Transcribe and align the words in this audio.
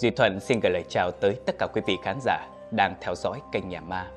Duy 0.00 0.10
Thuận 0.10 0.40
xin 0.40 0.60
gửi 0.60 0.72
lời 0.72 0.84
chào 0.88 1.10
tới 1.10 1.36
tất 1.46 1.54
cả 1.58 1.66
quý 1.66 1.82
vị 1.86 1.98
khán 2.02 2.18
giả 2.20 2.48
đang 2.70 2.94
theo 3.00 3.14
dõi 3.14 3.40
kênh 3.52 3.68
Nhà 3.68 3.80
Ma. 3.80 4.10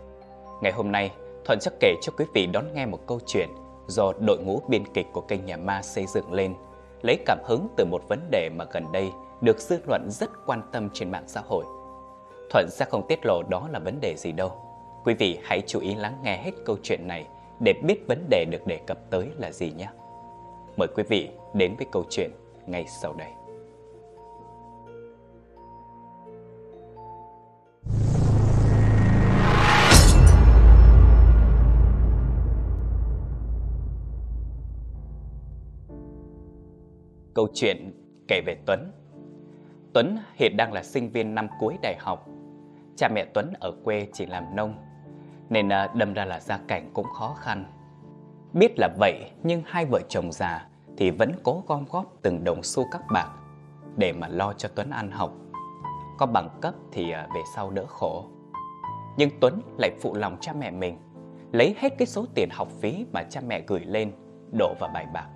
Ngày 0.61 0.71
hôm 0.71 0.91
nay, 0.91 1.11
Thuận 1.45 1.59
sẽ 1.61 1.71
kể 1.79 1.93
cho 2.01 2.13
quý 2.17 2.25
vị 2.33 2.45
đón 2.45 2.65
nghe 2.73 2.85
một 2.85 2.99
câu 3.07 3.19
chuyện 3.25 3.49
do 3.87 4.13
đội 4.19 4.39
ngũ 4.39 4.61
biên 4.67 4.83
kịch 4.93 5.07
của 5.13 5.21
kênh 5.21 5.45
Nhà 5.45 5.57
Ma 5.57 5.81
xây 5.81 6.05
dựng 6.05 6.33
lên, 6.33 6.55
lấy 7.01 7.17
cảm 7.25 7.37
hứng 7.45 7.67
từ 7.77 7.85
một 7.85 8.01
vấn 8.09 8.19
đề 8.31 8.49
mà 8.55 8.65
gần 8.71 8.91
đây 8.91 9.11
được 9.41 9.59
dư 9.59 9.79
luận 9.87 10.07
rất 10.11 10.29
quan 10.45 10.61
tâm 10.71 10.89
trên 10.93 11.11
mạng 11.11 11.27
xã 11.27 11.41
hội. 11.47 11.65
Thuận 12.51 12.69
sẽ 12.69 12.85
không 12.85 13.07
tiết 13.07 13.25
lộ 13.25 13.43
đó 13.49 13.67
là 13.71 13.79
vấn 13.79 14.01
đề 14.01 14.15
gì 14.17 14.31
đâu. 14.31 14.51
Quý 15.05 15.13
vị 15.13 15.39
hãy 15.43 15.61
chú 15.67 15.79
ý 15.79 15.95
lắng 15.95 16.19
nghe 16.23 16.37
hết 16.37 16.51
câu 16.65 16.77
chuyện 16.83 17.07
này 17.07 17.27
để 17.59 17.73
biết 17.83 18.07
vấn 18.07 18.25
đề 18.29 18.45
được 18.45 18.67
đề 18.67 18.79
cập 18.87 18.97
tới 19.09 19.27
là 19.37 19.51
gì 19.51 19.71
nhé. 19.71 19.87
Mời 20.77 20.87
quý 20.95 21.03
vị 21.03 21.29
đến 21.53 21.75
với 21.77 21.87
câu 21.91 22.03
chuyện 22.09 22.31
ngay 22.65 22.85
sau 23.01 23.13
đây. 23.13 23.29
Câu 37.33 37.47
chuyện 37.53 37.91
kể 38.27 38.41
về 38.45 38.55
Tuấn. 38.65 38.91
Tuấn 39.93 40.17
hiện 40.35 40.57
đang 40.57 40.73
là 40.73 40.83
sinh 40.83 41.09
viên 41.09 41.35
năm 41.35 41.47
cuối 41.59 41.77
đại 41.81 41.95
học. 41.99 42.27
Cha 42.95 43.09
mẹ 43.09 43.25
Tuấn 43.33 43.53
ở 43.59 43.71
quê 43.83 44.07
chỉ 44.13 44.25
làm 44.25 44.55
nông, 44.55 44.75
Nên 45.49 45.69
à, 45.69 45.87
đâm 45.95 46.13
ra 46.13 46.25
là 46.25 46.39
gia 46.39 46.57
cảnh 46.57 46.89
cũng 46.93 47.05
khó 47.05 47.35
khăn. 47.39 47.65
Biết 48.53 48.79
là 48.79 48.89
vậy, 48.99 49.31
nhưng 49.43 49.61
hai 49.65 49.85
vợ 49.85 50.01
chồng 50.09 50.31
già 50.31 50.67
Thì 50.97 51.11
vẫn 51.11 51.31
cố 51.43 51.63
gom 51.67 51.85
góp 51.91 52.13
từng 52.21 52.43
đồng 52.43 52.63
xu 52.63 52.85
các 52.91 53.01
bạc 53.13 53.29
Để 53.97 54.13
mà 54.13 54.27
lo 54.27 54.53
cho 54.53 54.69
Tuấn 54.75 54.89
ăn 54.89 55.11
học. 55.11 55.42
Có 56.17 56.25
bằng 56.25 56.49
cấp 56.61 56.73
thì 56.91 57.11
à, 57.11 57.27
về 57.35 57.41
sau 57.55 57.69
đỡ 57.69 57.85
khổ 57.87 58.25
Nhưng 59.17 59.29
Tuấn 59.41 59.61
lại 59.77 59.91
phụ 60.01 60.15
lòng 60.15 60.37
cha 60.41 60.53
mẹ 60.53 60.71
mình 60.71 60.97
Lấy 61.51 61.75
hết 61.79 61.97
cái 61.97 62.05
số 62.05 62.25
tiền 62.35 62.49
học 62.51 62.67
phí 62.81 63.05
mà 63.13 63.23
cha 63.23 63.41
mẹ 63.47 63.61
gửi 63.67 63.79
lên 63.79 64.11
Đổ 64.51 64.73
vào 64.79 64.89
bài 64.93 65.05
bạc 65.13 65.27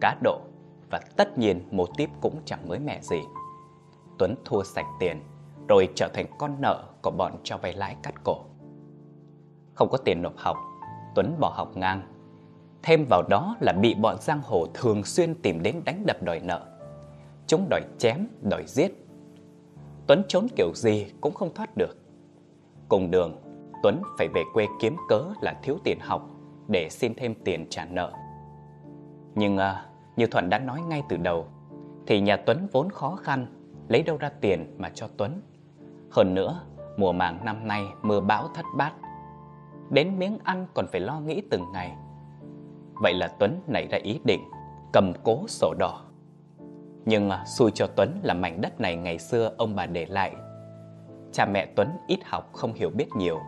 Cá 0.00 0.16
độ 0.22 0.40
và 0.90 1.00
tất 1.16 1.38
nhiên 1.38 1.68
mô 1.70 1.86
típ 1.96 2.10
cũng 2.20 2.40
chẳng 2.44 2.68
mới 2.68 2.78
mẻ 2.78 3.00
gì. 3.02 3.20
Tuấn 4.18 4.34
thua 4.44 4.62
sạch 4.62 4.86
tiền, 5.00 5.22
rồi 5.68 5.88
trở 5.94 6.08
thành 6.14 6.26
con 6.38 6.56
nợ 6.60 6.84
của 7.02 7.10
bọn 7.10 7.32
cho 7.42 7.58
vay 7.58 7.72
lãi 7.72 7.96
cắt 8.02 8.14
cổ. 8.24 8.36
Không 9.74 9.88
có 9.90 9.98
tiền 9.98 10.22
nộp 10.22 10.36
học, 10.36 10.56
Tuấn 11.14 11.36
bỏ 11.40 11.52
học 11.56 11.76
ngang. 11.76 12.02
Thêm 12.82 13.04
vào 13.10 13.22
đó 13.28 13.56
là 13.60 13.72
bị 13.72 13.94
bọn 13.94 14.16
giang 14.20 14.40
hồ 14.44 14.66
thường 14.74 15.04
xuyên 15.04 15.34
tìm 15.42 15.62
đến 15.62 15.82
đánh 15.84 16.02
đập 16.06 16.22
đòi 16.22 16.40
nợ. 16.40 16.66
Chúng 17.46 17.66
đòi 17.70 17.80
chém, 17.98 18.26
đòi 18.42 18.64
giết. 18.66 19.05
Tuấn 20.06 20.22
trốn 20.28 20.46
kiểu 20.56 20.72
gì 20.74 21.06
cũng 21.20 21.34
không 21.34 21.54
thoát 21.54 21.76
được. 21.76 21.96
Cùng 22.88 23.10
đường, 23.10 23.36
Tuấn 23.82 24.02
phải 24.18 24.28
về 24.34 24.42
quê 24.52 24.66
kiếm 24.80 24.96
cớ 25.08 25.24
là 25.40 25.54
thiếu 25.62 25.78
tiền 25.84 25.98
học 26.00 26.30
để 26.68 26.88
xin 26.90 27.14
thêm 27.14 27.34
tiền 27.44 27.66
trả 27.70 27.84
nợ. 27.84 28.12
Nhưng 29.34 29.58
à, 29.58 29.86
như 30.16 30.26
Thuận 30.26 30.50
đã 30.50 30.58
nói 30.58 30.80
ngay 30.80 31.02
từ 31.08 31.16
đầu, 31.16 31.46
thì 32.06 32.20
nhà 32.20 32.36
Tuấn 32.36 32.68
vốn 32.72 32.90
khó 32.90 33.16
khăn, 33.16 33.46
lấy 33.88 34.02
đâu 34.02 34.16
ra 34.16 34.30
tiền 34.40 34.74
mà 34.78 34.90
cho 34.94 35.08
Tuấn. 35.16 35.40
Hơn 36.10 36.34
nữa, 36.34 36.60
mùa 36.96 37.12
màng 37.12 37.44
năm 37.44 37.68
nay 37.68 37.84
mưa 38.02 38.20
bão 38.20 38.48
thất 38.54 38.64
bát. 38.76 38.92
Đến 39.90 40.18
miếng 40.18 40.38
ăn 40.44 40.66
còn 40.74 40.86
phải 40.92 41.00
lo 41.00 41.20
nghĩ 41.20 41.42
từng 41.50 41.64
ngày. 41.72 41.96
Vậy 42.94 43.14
là 43.14 43.28
Tuấn 43.38 43.60
nảy 43.66 43.86
ra 43.90 43.98
ý 44.02 44.20
định 44.24 44.40
cầm 44.92 45.12
cố 45.24 45.44
sổ 45.48 45.74
đỏ. 45.78 46.02
Nhưng 47.06 47.30
à, 47.30 47.44
xui 47.44 47.70
cho 47.74 47.86
Tuấn 47.96 48.20
là 48.22 48.34
mảnh 48.34 48.60
đất 48.60 48.80
này 48.80 48.96
ngày 48.96 49.18
xưa 49.18 49.54
ông 49.58 49.76
bà 49.76 49.86
để 49.86 50.06
lại. 50.06 50.34
Cha 51.32 51.46
mẹ 51.46 51.66
Tuấn 51.76 51.88
ít 52.06 52.18
học 52.24 52.50
không 52.52 52.72
hiểu 52.72 52.90
biết 52.90 53.08
nhiều, 53.16 53.40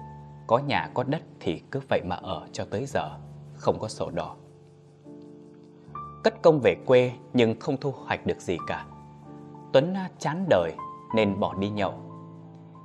có 0.46 0.58
nhà 0.58 0.90
có 0.94 1.02
đất 1.02 1.22
thì 1.40 1.62
cứ 1.70 1.80
vậy 1.88 2.00
mà 2.04 2.16
ở 2.16 2.46
cho 2.52 2.64
tới 2.70 2.86
giờ, 2.86 3.10
không 3.54 3.78
có 3.78 3.88
sổ 3.88 4.10
đỏ 4.10 4.36
cất 6.28 6.42
công 6.42 6.60
về 6.60 6.76
quê 6.86 7.12
nhưng 7.32 7.60
không 7.60 7.76
thu 7.80 7.94
hoạch 8.06 8.26
được 8.26 8.40
gì 8.40 8.58
cả. 8.66 8.86
Tuấn 9.72 9.94
à, 9.94 10.10
chán 10.18 10.46
đời 10.50 10.72
nên 11.14 11.40
bỏ 11.40 11.54
đi 11.54 11.68
nhậu. 11.68 11.94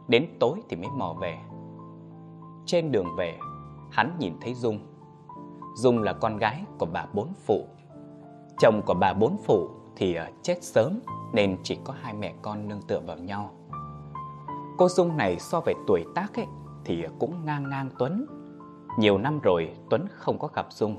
Đến 0.07 0.28
tối 0.40 0.59
thì 0.69 0.75
mới 0.75 0.90
mò 0.97 1.16
về. 1.22 1.38
Trên 2.66 2.91
đường 2.91 3.07
về, 3.17 3.38
hắn 3.91 4.16
nhìn 4.19 4.34
thấy 4.41 4.53
Dung. 4.53 4.79
Dung 5.75 6.03
là 6.03 6.13
con 6.13 6.38
gái 6.38 6.63
của 6.79 6.85
bà 6.85 7.05
bốn 7.13 7.34
phụ. 7.45 7.66
Chồng 8.59 8.81
của 8.85 8.94
bà 8.94 9.13
bốn 9.13 9.38
phụ 9.45 9.69
thì 9.96 10.16
ờ, 10.16 10.28
chết 10.44 10.64
sớm 10.64 11.00
nên 11.34 11.58
chỉ 11.64 11.78
có 11.84 11.94
hai 12.02 12.14
mẹ 12.14 12.34
con 12.42 12.68
nương 12.68 12.81
tựa 12.81 13.00
vào 13.00 13.18
nhau. 13.18 13.52
Cô 14.78 14.90
Dung 14.90 15.18
này 15.18 15.40
so 15.40 15.59
về 15.59 15.74
tuổi 15.88 16.06
tác 16.16 16.36
ấy 16.36 16.46
thì 16.86 17.04
cũng 17.20 17.46
ngang 17.46 17.70
ngang 17.70 17.90
Tuấn. 18.00 18.26
Nhiều 19.00 19.18
năm 19.18 19.40
rồi 19.40 19.74
Tuấn 19.90 20.06
không 20.16 20.40
có 20.40 20.48
gặp 20.48 20.68
Dung. 20.70 20.96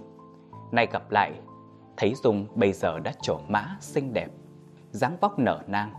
Nay 0.73 0.87
gặp 0.93 1.11
lại 1.11 1.33
Thấy 1.97 2.15
Dung 2.23 2.47
bây 2.55 2.73
giờ 2.73 2.99
đã 2.99 3.13
trổ 3.23 3.39
mã 3.49 3.77
xinh 3.81 4.13
đẹp, 4.13 4.29
dáng 4.91 5.17
vóc 5.21 5.39
nở 5.39 5.63
nang. 5.67 5.93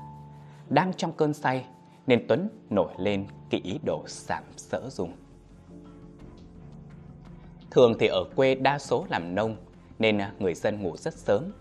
Đang 0.69 0.93
trong 0.93 1.11
cơn 1.11 1.33
say 1.33 1.65
nên 2.07 2.25
Tuấn 2.27 2.49
nổi 2.69 2.93
lên 2.97 3.27
cái 3.49 3.61
ý 3.63 3.79
đồ 3.83 4.03
sảm 4.07 4.43
sỡ 4.57 4.89
Dung. 4.89 5.11
Thường 7.71 7.93
thì 7.99 8.07
ở 8.07 8.23
quê 8.35 8.55
đa 8.55 8.79
số 8.79 9.05
làm 9.09 9.35
nông 9.35 9.55
nên 9.99 10.17
ờ, 10.17 10.31
người 10.39 10.53
dân 10.53 10.83
ngủ 10.83 10.97
rất 10.97 11.13
sớm. 11.13 11.51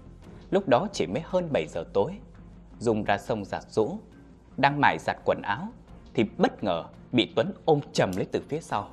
Lúc 0.55 0.69
đó 0.69 0.89
chỉ 0.93 1.07
mới 1.07 1.23
hơn 1.25 1.49
7 1.53 1.67
giờ 1.67 1.85
tối. 1.93 2.13
Dung 2.79 3.05
ra 3.05 3.19
sông 3.19 3.45
dạ 3.45 3.61
giặt 3.61 3.73
rũ, 3.73 3.99
đang 4.57 4.81
mải 4.81 4.99
giặt 5.01 5.17
quần 5.25 5.43
áo 5.43 5.69
thì 6.15 6.25
bất 6.39 6.65
ngờ 6.65 6.85
bị 7.13 7.33
Tuấn 7.37 7.53
ôm 7.65 7.81
chầm 7.93 8.11
lấy 8.17 8.27
từ 8.33 8.43
phía 8.49 8.61
sau. 8.61 8.89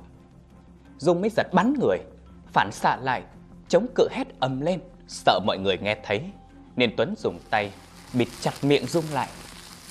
Dung 0.98 1.20
mới 1.20 1.30
giật 1.36 1.46
bắn 1.52 1.74
người, 1.80 1.98
phản 2.52 2.72
xạ 2.72 2.96
lại, 2.96 3.22
chống 3.68 3.86
cự 3.94 4.08
hét 4.10 4.40
ầm 4.40 4.60
lên. 4.60 4.80
Sợ 5.08 5.40
mọi 5.46 5.58
người 5.58 5.78
nghe 5.78 5.96
thấy 6.02 6.22
Nên 6.76 6.96
Tuấn 6.96 7.14
dùng 7.18 7.38
tay 7.50 7.72
bịt 8.12 8.28
chặt 8.40 8.52
miệng 8.62 8.86
Dung 8.86 9.04
lại 9.12 9.28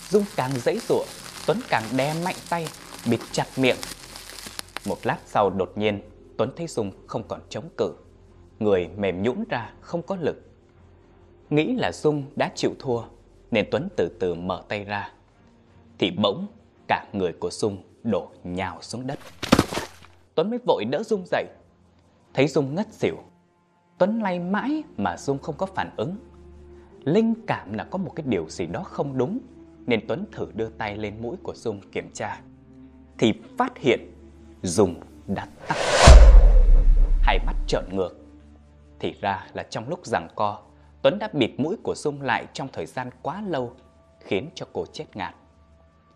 Dung 0.09 0.23
càng 0.35 0.51
dãy 0.51 0.79
rụa 0.89 1.05
Tuấn 1.47 1.59
càng 1.69 1.83
đe 1.97 2.13
mạnh 2.25 2.35
tay 2.49 2.67
bịt 3.09 3.19
chặt 3.31 3.47
miệng 3.57 3.77
Một 4.85 4.97
lát 5.03 5.17
sau 5.25 5.49
đột 5.49 5.77
nhiên 5.77 6.01
Tuấn 6.37 6.51
thấy 6.57 6.67
Dung 6.67 6.91
không 7.07 7.23
còn 7.27 7.41
chống 7.49 7.69
cự 7.77 7.93
Người 8.59 8.89
mềm 8.97 9.23
nhũn 9.23 9.43
ra 9.49 9.73
không 9.81 10.01
có 10.01 10.15
lực 10.15 10.50
Nghĩ 11.51 11.75
là 11.75 11.91
Dung 11.91 12.23
đã 12.35 12.51
chịu 12.55 12.71
thua 12.79 13.01
Nên 13.51 13.65
Tuấn 13.71 13.89
từ 13.97 14.09
từ 14.19 14.33
mở 14.33 14.63
tay 14.67 14.83
ra 14.83 15.11
Thì 15.99 16.11
bỗng 16.11 16.47
cả 16.87 17.05
người 17.13 17.33
của 17.33 17.49
Dung 17.51 17.77
đổ 18.03 18.31
nhào 18.43 18.77
xuống 18.81 19.07
đất 19.07 19.19
Tuấn 20.35 20.49
mới 20.49 20.59
vội 20.67 20.85
đỡ 20.85 21.03
Dung 21.03 21.23
dậy 21.25 21.45
Thấy 22.33 22.47
Dung 22.47 22.75
ngất 22.75 22.93
xỉu 22.93 23.17
Tuấn 24.01 24.19
lay 24.19 24.39
mãi 24.39 24.83
mà 24.97 25.17
Dung 25.17 25.39
không 25.39 25.55
có 25.57 25.65
phản 25.65 25.89
ứng. 25.97 26.15
Linh 27.03 27.33
cảm 27.47 27.73
là 27.73 27.83
có 27.83 27.97
một 27.97 28.11
cái 28.15 28.25
điều 28.29 28.49
gì 28.49 28.65
đó 28.65 28.83
không 28.83 29.17
đúng, 29.17 29.39
nên 29.85 30.07
Tuấn 30.07 30.25
thử 30.31 30.51
đưa 30.55 30.69
tay 30.69 30.97
lên 30.97 31.21
mũi 31.21 31.37
của 31.43 31.53
Dung 31.55 31.81
kiểm 31.91 32.09
tra. 32.13 32.41
Thì 33.17 33.33
phát 33.57 33.77
hiện 33.77 33.99
Dung 34.61 34.95
đã 35.27 35.47
tắt. 35.67 35.75
Hai 37.21 37.39
mắt 37.45 37.55
trợn 37.67 37.83
ngược. 37.91 38.11
Thì 38.99 39.15
ra 39.21 39.47
là 39.53 39.63
trong 39.63 39.89
lúc 39.89 40.05
giằng 40.05 40.27
co, 40.35 40.61
Tuấn 41.01 41.19
đã 41.19 41.29
bịt 41.33 41.51
mũi 41.57 41.75
của 41.83 41.95
Dung 41.95 42.21
lại 42.21 42.45
trong 42.53 42.67
thời 42.73 42.85
gian 42.85 43.09
quá 43.21 43.43
lâu, 43.47 43.73
khiến 44.19 44.49
cho 44.55 44.65
cô 44.73 44.85
chết 44.85 45.05
ngạt. 45.13 45.35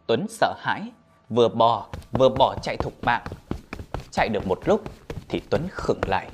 Tuấn 0.08 0.26
sợ 0.30 0.54
hãi, 0.58 0.92
vừa 1.30 1.50
bò 1.50 1.90
vừa 2.12 2.30
bỏ 2.30 2.56
chạy 2.64 2.78
thục 2.78 3.04
mạng. 3.04 3.26
Chạy 4.12 4.30
được 4.30 4.48
một 4.48 4.60
lúc 4.66 4.82
thì 5.30 5.42
Tuấn 5.50 5.68
khựng 5.72 6.00
lại 6.08 6.30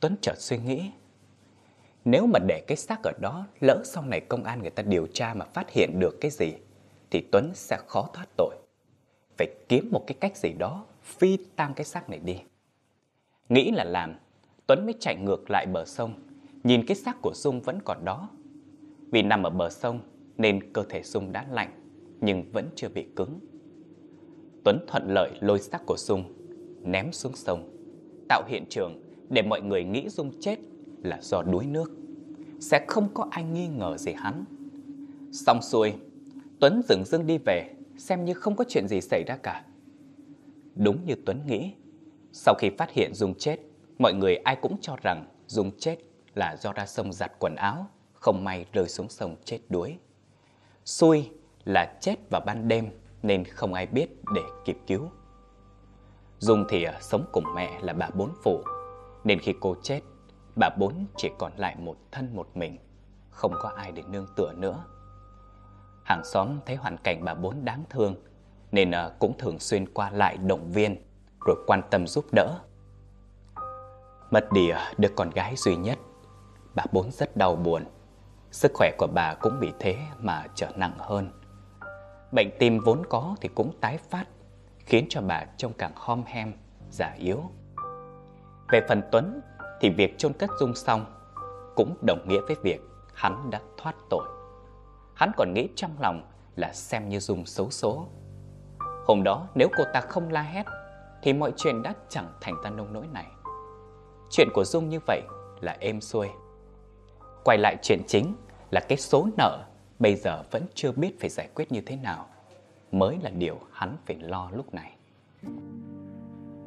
Tuấn 0.00 0.16
chợt 0.20 0.34
suy 0.38 0.58
nghĩ 0.58 0.90
Nếu 2.04 2.26
mà 2.26 2.38
để 2.48 2.64
cái 2.66 2.76
xác 2.76 3.02
ở 3.02 3.12
đó 3.20 3.46
Lỡ 3.60 3.82
sau 3.84 4.02
này 4.02 4.20
công 4.20 4.44
an 4.44 4.60
người 4.62 4.70
ta 4.70 4.82
điều 4.82 5.06
tra 5.06 5.34
Mà 5.34 5.44
phát 5.44 5.70
hiện 5.70 6.00
được 6.00 6.18
cái 6.20 6.30
gì 6.30 6.54
Thì 7.10 7.28
Tuấn 7.32 7.50
sẽ 7.54 7.78
khó 7.88 8.08
thoát 8.12 8.26
tội 8.36 8.56
Phải 9.36 9.46
kiếm 9.68 9.88
một 9.92 10.04
cái 10.06 10.16
cách 10.20 10.36
gì 10.36 10.52
đó 10.58 10.84
Phi 11.02 11.38
tang 11.56 11.74
cái 11.74 11.84
xác 11.84 12.10
này 12.10 12.18
đi 12.18 12.40
Nghĩ 13.48 13.70
là 13.70 13.84
làm 13.84 14.14
Tuấn 14.66 14.86
mới 14.86 14.94
chạy 15.00 15.16
ngược 15.16 15.50
lại 15.50 15.66
bờ 15.66 15.84
sông 15.84 16.14
Nhìn 16.66 16.86
cái 16.86 16.96
xác 16.96 17.22
của 17.22 17.32
Dung 17.34 17.60
vẫn 17.60 17.78
còn 17.84 18.04
đó 18.04 18.30
Vì 19.10 19.22
nằm 19.22 19.42
ở 19.42 19.50
bờ 19.50 19.70
sông 19.70 20.00
Nên 20.36 20.72
cơ 20.72 20.82
thể 20.88 21.02
Dung 21.02 21.32
đã 21.32 21.46
lạnh 21.50 21.70
Nhưng 22.20 22.52
vẫn 22.52 22.68
chưa 22.74 22.88
bị 22.88 23.06
cứng 23.16 23.40
Tuấn 24.64 24.78
thuận 24.88 25.10
lợi 25.10 25.30
lôi 25.40 25.58
xác 25.58 25.86
của 25.86 25.96
Dung 25.98 26.24
Ném 26.82 27.12
xuống 27.12 27.36
sông 27.36 27.76
Tạo 28.28 28.42
hiện 28.48 28.64
trường 28.68 29.00
để 29.28 29.42
mọi 29.42 29.60
người 29.60 29.84
nghĩ 29.84 30.08
Dung 30.08 30.32
chết 30.40 30.58
là 31.02 31.18
do 31.22 31.42
đuối 31.42 31.66
nước. 31.66 31.92
Sẽ 32.60 32.84
không 32.88 33.08
có 33.14 33.26
ai 33.30 33.44
nghi 33.44 33.68
ngờ 33.68 33.96
gì 33.96 34.12
hắn. 34.12 34.44
Xong 35.32 35.62
xuôi, 35.62 35.92
Tuấn 36.60 36.82
dừng 36.88 37.04
dưng 37.04 37.26
đi 37.26 37.38
về, 37.46 37.74
xem 37.96 38.24
như 38.24 38.34
không 38.34 38.56
có 38.56 38.64
chuyện 38.68 38.88
gì 38.88 39.00
xảy 39.00 39.24
ra 39.26 39.36
cả. 39.36 39.64
Đúng 40.74 40.98
như 41.06 41.14
Tuấn 41.26 41.40
nghĩ, 41.46 41.72
sau 42.32 42.54
khi 42.58 42.70
phát 42.78 42.90
hiện 42.90 43.14
Dung 43.14 43.34
chết, 43.34 43.56
mọi 43.98 44.14
người 44.14 44.36
ai 44.36 44.56
cũng 44.56 44.76
cho 44.80 44.96
rằng 45.02 45.26
Dung 45.46 45.70
chết 45.78 45.96
là 46.36 46.56
do 46.60 46.72
ra 46.72 46.86
sông 46.86 47.12
giặt 47.12 47.32
quần 47.38 47.54
áo, 47.56 47.86
không 48.14 48.44
may 48.44 48.66
rơi 48.72 48.88
xuống 48.88 49.08
sông 49.08 49.36
chết 49.44 49.58
đuối. 49.68 49.98
Xui 50.84 51.30
là 51.64 51.98
chết 52.00 52.14
vào 52.30 52.40
ban 52.46 52.68
đêm 52.68 52.90
nên 53.22 53.44
không 53.44 53.74
ai 53.74 53.86
biết 53.86 54.08
để 54.34 54.42
kịp 54.64 54.78
cứu. 54.86 55.10
Dung 56.38 56.64
thì 56.68 56.86
sống 57.00 57.24
cùng 57.32 57.44
mẹ 57.54 57.80
là 57.80 57.92
bà 57.92 58.08
bốn 58.14 58.30
phụ, 58.42 58.62
nên 59.24 59.40
khi 59.40 59.54
cô 59.60 59.76
chết, 59.82 60.00
bà 60.60 60.68
bốn 60.78 61.06
chỉ 61.16 61.30
còn 61.38 61.52
lại 61.56 61.76
một 61.78 61.96
thân 62.12 62.36
một 62.36 62.48
mình, 62.54 62.78
không 63.30 63.52
có 63.62 63.68
ai 63.76 63.92
để 63.92 64.02
nương 64.08 64.26
tựa 64.36 64.52
nữa. 64.52 64.84
Hàng 66.04 66.24
xóm 66.24 66.48
thấy 66.66 66.76
hoàn 66.76 66.96
cảnh 66.96 67.24
bà 67.24 67.34
bốn 67.34 67.64
đáng 67.64 67.84
thương, 67.90 68.14
nên 68.72 68.90
ờ, 68.90 69.16
cũng 69.18 69.38
thường 69.38 69.58
xuyên 69.58 69.94
qua 69.94 70.10
lại 70.10 70.36
động 70.36 70.72
viên, 70.72 70.96
rồi 71.46 71.56
quan 71.66 71.82
tâm 71.90 72.06
giúp 72.06 72.24
đỡ. 72.32 72.58
Mất 74.30 74.52
đi 74.52 74.68
ờ, 74.68 74.92
đứa 74.98 75.08
con 75.16 75.30
gái 75.30 75.56
duy 75.56 75.76
nhất, 75.76 75.98
bà 76.76 76.84
bốn 76.92 77.10
rất 77.10 77.36
đau 77.36 77.56
buồn. 77.56 77.84
Sức 78.50 78.72
khỏe 78.74 78.90
của 78.98 79.06
bà 79.14 79.34
cũng 79.34 79.60
bị 79.60 79.72
thế 79.78 79.96
mà 80.18 80.46
trở 80.54 80.68
nặng 80.76 80.94
hơn. 80.98 81.30
Bệnh 82.32 82.50
tim 82.58 82.78
vốn 82.78 83.02
có 83.08 83.36
thì 83.40 83.48
cũng 83.54 83.72
tái 83.80 83.98
phát, 84.10 84.24
khiến 84.78 85.06
cho 85.08 85.20
bà 85.20 85.44
trông 85.56 85.72
càng 85.72 85.92
hom 85.94 86.22
hem, 86.26 86.52
già 86.90 87.14
yếu. 87.18 87.42
Về 88.72 88.80
phần 88.88 89.02
Tuấn 89.12 89.40
thì 89.80 89.90
việc 89.90 90.18
chôn 90.18 90.32
cất 90.32 90.50
Dung 90.60 90.74
xong 90.74 91.04
cũng 91.76 91.96
đồng 92.06 92.28
nghĩa 92.28 92.40
với 92.46 92.56
việc 92.62 92.80
hắn 93.14 93.50
đã 93.50 93.60
thoát 93.76 93.94
tội. 94.10 94.24
Hắn 95.14 95.32
còn 95.36 95.52
nghĩ 95.54 95.68
trong 95.76 95.90
lòng 96.00 96.30
là 96.56 96.72
xem 96.72 97.08
như 97.08 97.20
Dung 97.20 97.46
xấu 97.46 97.70
số. 97.70 98.06
Hôm 99.06 99.22
đó 99.24 99.48
nếu 99.54 99.68
cô 99.76 99.84
ta 99.92 100.00
không 100.00 100.30
la 100.30 100.42
hét 100.42 100.64
thì 101.22 101.32
mọi 101.32 101.52
chuyện 101.56 101.82
đã 101.82 101.94
chẳng 102.08 102.32
thành 102.40 102.54
ra 102.62 102.70
nông 102.70 102.92
nỗi 102.92 103.06
này. 103.12 103.26
Chuyện 104.30 104.48
của 104.54 104.64
Dung 104.64 104.88
như 104.88 104.98
vậy 105.06 105.22
là 105.60 105.76
êm 105.80 106.00
xuôi. 106.00 106.28
Quay 107.46 107.58
lại 107.58 107.76
chuyện 107.82 108.02
chính 108.06 108.34
là 108.70 108.80
cái 108.80 108.98
số 108.98 109.28
nợ 109.38 109.64
bây 109.98 110.14
giờ 110.14 110.42
vẫn 110.50 110.62
chưa 110.74 110.92
biết 110.92 111.20
phải 111.20 111.30
giải 111.30 111.48
quyết 111.54 111.72
như 111.72 111.80
thế 111.80 111.96
nào 111.96 112.26
mới 112.92 113.16
là 113.22 113.30
điều 113.30 113.60
hắn 113.72 113.96
phải 114.06 114.16
lo 114.16 114.50
lúc 114.54 114.74
này. 114.74 114.96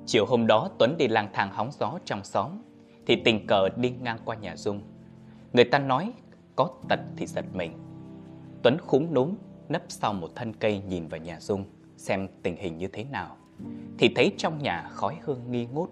Chiều 0.05 0.25
hôm 0.25 0.47
đó 0.47 0.69
Tuấn 0.79 0.95
đi 0.97 1.07
lang 1.07 1.29
thang 1.33 1.51
hóng 1.51 1.71
gió 1.79 1.99
trong 2.05 2.23
xóm 2.23 2.51
thì 3.07 3.21
tình 3.25 3.47
cờ 3.47 3.69
đi 3.75 3.93
ngang 4.01 4.17
qua 4.25 4.35
nhà 4.35 4.55
Dung. 4.55 4.81
Người 5.53 5.65
ta 5.65 5.79
nói 5.79 6.13
có 6.55 6.69
tật 6.89 6.99
thì 7.17 7.25
giật 7.25 7.45
mình. 7.53 7.73
Tuấn 8.63 8.77
khúm 8.87 9.13
núm 9.13 9.35
nấp 9.69 9.81
sau 9.87 10.13
một 10.13 10.29
thân 10.35 10.53
cây 10.53 10.81
nhìn 10.87 11.07
vào 11.07 11.19
nhà 11.19 11.39
Dung 11.39 11.65
xem 11.97 12.27
tình 12.43 12.55
hình 12.55 12.77
như 12.77 12.87
thế 12.87 13.03
nào. 13.03 13.37
Thì 13.97 14.13
thấy 14.15 14.31
trong 14.37 14.63
nhà 14.63 14.89
khói 14.93 15.15
hương 15.21 15.51
nghi 15.51 15.65
ngút. 15.65 15.89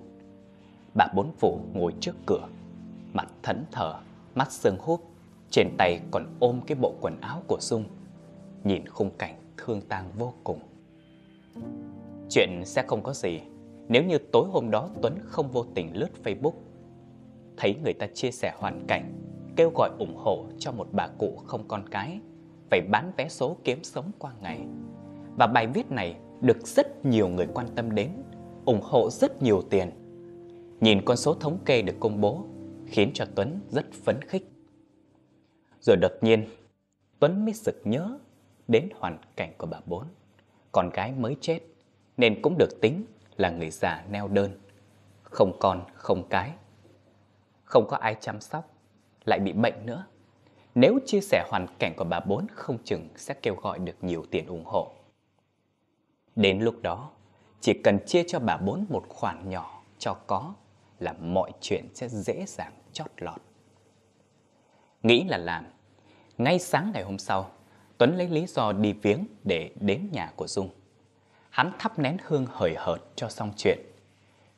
Bà 0.94 1.08
bốn 1.16 1.32
phụ 1.40 1.62
ngồi 1.74 1.94
trước 2.00 2.16
cửa, 2.26 2.48
mặt 3.14 3.28
thẫn 3.44 3.66
thờ, 3.72 4.00
mắt 4.38 4.52
sương 4.52 4.78
húp, 4.80 5.02
trên 5.50 5.70
tay 5.78 6.00
còn 6.12 6.26
ôm 6.40 6.62
cái 6.68 6.78
bộ 6.82 6.94
quần 7.02 7.22
áo 7.22 7.42
của 7.48 7.58
Dung. 7.60 7.84
Nhìn 8.64 8.88
khung 8.88 9.10
cảnh 9.18 9.36
thương 9.58 9.82
tang 9.82 10.12
vô 10.18 10.34
cùng. 10.44 10.60
Chuyện 12.30 12.62
sẽ 12.66 12.84
không 12.88 13.04
có 13.04 13.14
gì 13.14 13.42
nếu 13.90 14.04
như 14.04 14.18
tối 14.18 14.48
hôm 14.52 14.72
đó 14.72 14.90
Tuấn 15.02 15.14
không 15.26 15.52
vô 15.52 15.66
tình 15.76 15.98
lướt 15.98 16.10
Facebook. 16.24 16.54
Thấy 17.58 17.76
người 17.84 17.94
ta 17.94 18.08
chia 18.08 18.32
sẻ 18.32 18.54
hoàn 18.58 18.86
cảnh, 18.88 19.14
kêu 19.56 19.72
gọi 19.76 19.90
ủng 20.00 20.16
hộ 20.16 20.46
cho 20.60 20.72
một 20.72 20.88
bà 20.92 21.08
cụ 21.08 21.36
không 21.46 21.68
con 21.68 21.90
cái, 21.92 22.20
phải 22.70 22.82
bán 22.92 23.12
vé 23.18 23.28
số 23.30 23.58
kiếm 23.64 23.84
sống 23.84 24.12
qua 24.20 24.32
ngày. 24.42 24.60
Và 25.38 25.48
bài 25.48 25.68
viết 25.68 25.92
này 25.92 26.16
được 26.42 26.68
rất 26.68 27.06
nhiều 27.06 27.28
người 27.28 27.48
quan 27.54 27.68
tâm 27.76 27.96
đến, 27.96 28.10
ủng 28.66 28.82
hộ 28.84 29.10
rất 29.10 29.42
nhiều 29.42 29.62
tiền. 29.70 29.92
Nhìn 30.82 31.06
con 31.06 31.18
số 31.18 31.34
thống 31.34 31.58
kê 31.66 31.82
được 31.82 31.96
công 32.00 32.22
bố 32.22 32.46
khiến 32.88 33.12
cho 33.14 33.26
Tuấn 33.36 33.60
rất 33.70 33.86
phấn 33.92 34.22
khích. 34.22 34.52
Rồi 35.82 35.98
đột 35.98 36.12
nhiên, 36.22 36.50
Tuấn 37.20 37.46
mới 37.46 37.54
sực 37.54 37.82
nhớ 37.84 38.20
đến 38.68 38.90
hoàn 38.96 39.18
cảnh 39.36 39.54
của 39.58 39.68
bà 39.68 39.80
bốn. 39.86 40.08
Con 40.72 40.90
gái 40.90 41.12
mới 41.12 41.38
chết 41.42 41.60
nên 42.18 42.42
cũng 42.42 42.58
được 42.58 42.82
tính 42.82 43.06
là 43.38 43.50
người 43.50 43.70
già 43.70 44.06
neo 44.12 44.28
đơn, 44.28 44.60
không 45.24 45.58
con 45.60 45.86
không 45.94 46.30
cái. 46.30 46.52
Không 47.64 47.88
có 47.88 47.98
ai 47.98 48.16
chăm 48.20 48.42
sóc, 48.42 48.74
lại 49.26 49.40
bị 49.40 49.54
bệnh 49.54 49.86
nữa. 49.86 50.06
Nếu 50.76 51.00
chia 51.06 51.22
sẻ 51.22 51.46
hoàn 51.50 51.68
cảnh 51.80 51.94
của 51.98 52.04
bà 52.04 52.20
bốn 52.20 52.48
không 52.54 52.78
chừng 52.84 53.10
sẽ 53.16 53.34
kêu 53.34 53.56
gọi 53.56 53.80
được 53.80 53.96
nhiều 54.02 54.26
tiền 54.32 54.48
ủng 54.48 54.66
hộ. 54.66 54.92
Đến 56.36 56.60
lúc 56.60 56.82
đó, 56.82 57.12
chỉ 57.62 57.74
cần 57.84 58.00
chia 58.06 58.24
cho 58.28 58.40
bà 58.40 58.58
bốn 58.58 58.86
một 58.90 59.06
khoản 59.10 59.50
nhỏ 59.50 59.84
cho 60.00 60.14
có 60.14 60.54
là 61.00 61.14
mọi 61.14 61.52
chuyện 61.62 61.86
sẽ 61.94 62.08
dễ 62.10 62.46
dàng 62.48 62.74
chót 62.94 63.12
lọt. 63.18 63.42
Nghĩ 65.04 65.24
là 65.24 65.38
làm. 65.38 65.66
Ngay 66.38 66.60
sáng 66.60 66.92
ngày 66.94 67.04
hôm 67.04 67.18
sau, 67.18 67.52
Tuấn 67.98 68.18
lấy 68.18 68.28
lý 68.28 68.46
do 68.46 68.72
đi 68.72 68.94
viếng 68.94 69.28
để 69.44 69.72
đến 69.80 70.10
nhà 70.12 70.32
của 70.36 70.48
Dung. 70.48 70.70
Hắn 71.50 71.72
thắp 71.80 72.00
nén 72.00 72.18
hương 72.24 72.46
hời 72.50 72.76
hợt 72.78 72.98
cho 73.16 73.30
xong 73.30 73.52
chuyện. 73.58 73.80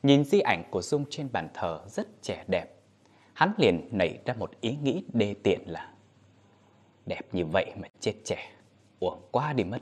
Nhìn 0.02 0.24
di 0.24 0.40
ảnh 0.40 0.64
của 0.70 0.82
Dung 0.82 1.04
trên 1.10 1.28
bàn 1.32 1.48
thờ 1.54 1.80
rất 1.86 2.22
trẻ 2.22 2.44
đẹp. 2.48 2.66
Hắn 3.32 3.52
liền 3.58 3.88
nảy 3.92 4.18
ra 4.24 4.34
một 4.34 4.50
ý 4.60 4.76
nghĩ 4.82 5.04
đê 5.12 5.34
tiện 5.42 5.60
là 5.66 5.92
Đẹp 7.06 7.34
như 7.34 7.46
vậy 7.46 7.72
mà 7.76 7.88
chết 8.00 8.14
trẻ, 8.24 8.52
uổng 9.00 9.22
quá 9.30 9.52
đi 9.52 9.64
mất. 9.64 9.78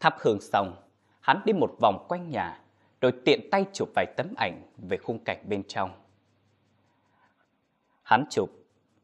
Thắp 0.00 0.14
hương 0.20 0.40
xong, 0.40 0.76
hắn 1.20 1.42
đi 1.44 1.52
một 1.52 1.70
vòng 1.80 2.06
quanh 2.08 2.30
nhà, 2.30 2.60
rồi 3.04 3.12
tiện 3.24 3.50
tay 3.50 3.64
chụp 3.72 3.88
vài 3.94 4.06
tấm 4.16 4.34
ảnh 4.36 4.62
về 4.78 4.96
khung 4.96 5.24
cảnh 5.24 5.44
bên 5.48 5.62
trong. 5.68 5.90
Hắn 8.02 8.24
chụp 8.30 8.50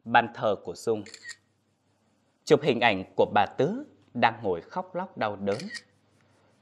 bàn 0.04 0.28
thờ 0.34 0.56
của 0.64 0.74
Dung 0.74 1.02
Chụp 2.44 2.60
hình 2.62 2.80
ảnh 2.80 3.04
của 3.16 3.26
bà 3.34 3.46
Tứ 3.58 3.84
đang 4.14 4.40
ngồi 4.42 4.60
khóc 4.60 4.94
lóc 4.94 5.18
đau 5.18 5.36
đớn. 5.36 5.58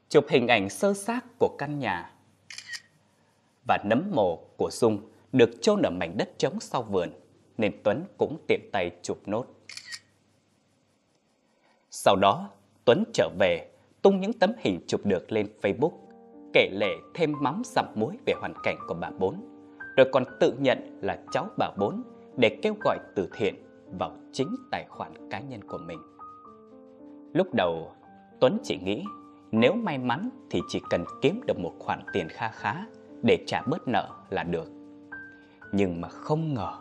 Chụp 0.08 0.26
hình 0.28 0.48
ảnh 0.48 0.68
sơ 0.68 0.94
xác 0.94 1.24
của 1.38 1.56
căn 1.58 1.78
nhà. 1.78 2.14
Và 3.68 3.78
nấm 3.84 4.10
mồ 4.14 4.36
của 4.56 4.70
Dung 4.72 5.10
được 5.32 5.50
chôn 5.62 5.82
ở 5.82 5.90
mảnh 5.90 6.16
đất 6.18 6.38
trống 6.38 6.60
sau 6.60 6.82
vườn, 6.82 7.10
nên 7.58 7.80
Tuấn 7.84 8.04
cũng 8.16 8.44
tiện 8.48 8.70
tay 8.72 8.90
chụp 9.02 9.18
nốt. 9.26 9.46
Sau 11.90 12.16
đó, 12.16 12.50
Tuấn 12.84 13.04
trở 13.14 13.28
về, 13.38 13.70
tung 14.02 14.20
những 14.20 14.32
tấm 14.32 14.52
hình 14.58 14.80
chụp 14.86 15.00
được 15.04 15.32
lên 15.32 15.48
Facebook, 15.62 16.07
kể 16.52 16.70
lể 16.72 16.96
thêm 17.14 17.34
mắm 17.40 17.62
dặm 17.64 17.86
muối 17.94 18.18
về 18.26 18.34
hoàn 18.40 18.52
cảnh 18.62 18.76
của 18.88 18.94
bà 18.94 19.10
Bốn, 19.18 19.34
rồi 19.96 20.08
còn 20.12 20.24
tự 20.40 20.54
nhận 20.58 20.98
là 21.02 21.18
cháu 21.32 21.46
bà 21.58 21.70
Bốn 21.78 22.02
để 22.36 22.58
kêu 22.62 22.74
gọi 22.84 22.98
từ 23.14 23.28
thiện 23.32 23.54
vào 23.98 24.16
chính 24.32 24.56
tài 24.70 24.84
khoản 24.88 25.28
cá 25.30 25.40
nhân 25.40 25.64
của 25.64 25.78
mình. 25.78 25.98
Lúc 27.32 27.54
đầu, 27.54 27.92
Tuấn 28.40 28.58
chỉ 28.62 28.78
nghĩ 28.84 29.04
nếu 29.52 29.72
may 29.72 29.98
mắn 29.98 30.30
thì 30.50 30.60
chỉ 30.68 30.80
cần 30.90 31.04
kiếm 31.22 31.40
được 31.46 31.58
một 31.58 31.72
khoản 31.78 32.00
tiền 32.12 32.28
kha 32.28 32.48
khá 32.48 32.74
để 33.22 33.44
trả 33.46 33.62
bớt 33.62 33.88
nợ 33.88 34.08
là 34.30 34.42
được. 34.42 34.68
Nhưng 35.72 36.00
mà 36.00 36.08
không 36.08 36.54
ngờ, 36.54 36.72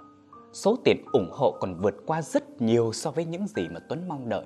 số 0.53 0.77
tiền 0.83 1.05
ủng 1.13 1.29
hộ 1.31 1.57
còn 1.59 1.75
vượt 1.81 1.95
qua 2.05 2.21
rất 2.21 2.61
nhiều 2.61 2.91
so 2.93 3.11
với 3.11 3.25
những 3.25 3.47
gì 3.47 3.67
mà 3.73 3.79
Tuấn 3.89 4.07
mong 4.07 4.29
đợi. 4.29 4.45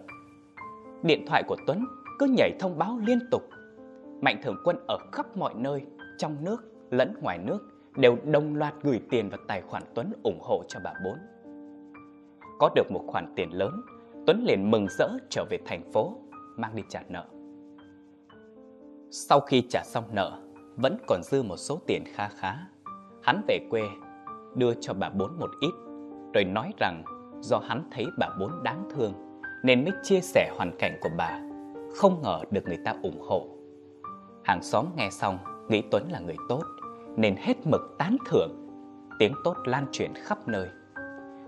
Điện 1.04 1.25
thoại 1.28 1.44
của 1.48 1.56
Tuấn 1.68 1.86
cứ 2.20 2.25
nhảy 2.38 2.51
thông 2.60 2.78
báo 2.78 3.00
liên 3.06 3.20
tục. 3.32 3.42
Mạnh 4.22 4.40
thường 4.44 4.58
quân 4.63 4.78
ở 4.88 4.98
khắp 5.12 5.38
mọi 5.38 5.54
nơi, 5.54 5.86
trong 6.18 6.44
nước 6.44 6.63
lẫn 6.90 7.13
ngoài 7.22 7.38
nước 7.38 7.60
đều 7.96 8.18
đồng 8.25 8.56
loạt 8.56 8.74
gửi 8.82 9.01
tiền 9.10 9.30
vào 9.30 9.40
tài 9.48 9.62
khoản 9.62 9.84
Tuấn 9.96 10.13
ủng 10.24 10.40
hộ 10.42 10.63
cho 10.68 10.80
bà 10.84 10.94
Bốn. 11.06 11.18
Có 12.60 12.70
được 12.75 12.92
một 12.92 13.04
khoản 13.08 13.34
tiền 13.36 13.50
lớn, 13.54 13.82
Tuấn 14.28 14.44
liền 14.48 14.72
mừng 14.72 14.88
rỡ 14.90 15.10
trở 15.30 15.46
về 15.50 15.58
thành 15.66 15.92
phố, 15.92 16.18
mang 16.58 16.75
đi 16.75 16.84
trả 16.90 17.01
nợ. 17.10 17.25
Sau 19.12 19.40
khi 19.40 19.63
trả 19.70 19.84
xong 19.86 20.04
nợ, 20.12 20.42
vẫn 20.75 20.98
còn 21.08 21.24
dư 21.24 21.44
một 21.44 21.58
số 21.58 21.80
tiền 21.88 22.04
kha 22.13 22.28
khá. 22.28 22.56
Hắn 23.24 23.42
về 23.48 23.60
quê, 23.70 23.82
đưa 24.56 24.74
cho 24.74 24.94
bà 24.94 25.10
bốn 25.10 25.40
một 25.40 25.50
ít, 25.62 25.72
rồi 26.34 26.44
nói 26.44 26.72
rằng 26.80 27.04
do 27.42 27.58
hắn 27.58 27.90
thấy 27.92 28.06
bà 28.20 28.30
bốn 28.40 28.63
đáng 28.63 28.90
thương, 28.96 29.13
nên 29.63 29.84
mới 29.84 29.94
chia 30.04 30.20
sẻ 30.22 30.51
hoàn 30.58 30.72
cảnh 30.80 30.98
của 31.01 31.10
bà, 31.18 31.42
không 31.96 32.22
ngờ 32.24 32.40
được 32.51 32.62
người 32.66 32.80
ta 32.86 32.96
ủng 33.04 33.22
hộ. 33.22 33.48
Hàng 34.43 34.63
xóm 34.63 34.86
nghe 34.95 35.10
xong, 35.10 35.38
nghĩ 35.69 35.81
Tuấn 35.91 36.12
là 36.12 36.19
người 36.19 36.36
tốt, 36.50 36.63
nên 37.17 37.36
hết 37.36 37.67
mực 37.67 37.81
tán 37.98 38.17
thưởng, 38.29 38.51
tiếng 39.19 39.33
tốt 39.43 39.55
lan 39.65 39.86
truyền 39.91 40.13
khắp 40.15 40.48
nơi. 40.48 40.69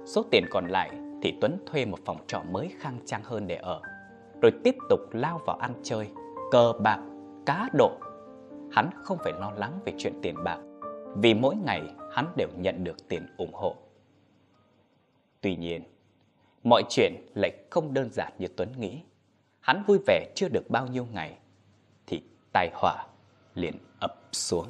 Số 0.06 0.26
tiền 0.32 0.46
còn 0.52 0.68
lại 0.68 0.92
thì 1.22 1.38
Tuấn 1.42 1.58
thuê 1.66 1.86
một 1.86 2.00
phòng 2.06 2.18
trọ 2.28 2.42
mới 2.52 2.72
khang 2.80 3.00
trang 3.06 3.22
hơn 3.24 3.48
để 3.48 3.56
ở, 3.56 3.82
rồi 4.42 4.52
tiếp 4.64 4.76
tục 4.90 5.00
lao 5.12 5.42
vào 5.46 5.58
ăn 5.58 5.74
chơi, 5.84 6.10
cờ 6.52 6.74
bạc, 6.80 7.00
cá 7.46 7.70
độ. 7.74 7.92
Hắn 8.72 8.90
không 9.04 9.18
phải 9.24 9.34
lo 9.40 9.52
lắng 9.58 9.80
về 9.86 9.94
chuyện 9.98 10.14
tiền 10.22 10.36
bạc, 10.44 10.60
vì 11.16 11.34
mỗi 11.34 11.56
ngày 11.56 11.82
hắn 12.12 12.28
đều 12.38 12.48
nhận 12.58 12.84
được 12.84 13.10
tiền 13.10 13.28
ủng 13.38 13.54
hộ. 13.54 13.76
Tuy 15.42 15.56
nhiên, 15.56 15.84
mọi 16.64 16.84
chuyện 16.90 17.14
lại 17.36 17.52
không 17.70 17.94
đơn 17.94 18.10
giản 18.12 18.34
như 18.40 18.48
Tuấn 18.48 18.70
nghĩ. 18.78 19.02
Hắn 19.60 19.84
vui 19.88 20.00
vẻ 20.08 20.32
chưa 20.36 20.48
được 20.50 20.70
bao 20.70 20.88
nhiêu 20.88 21.08
ngày, 21.14 21.38
tai 22.54 22.70
họa 22.74 23.06
liền 23.56 23.74
ập 24.00 24.16
xuống. 24.32 24.68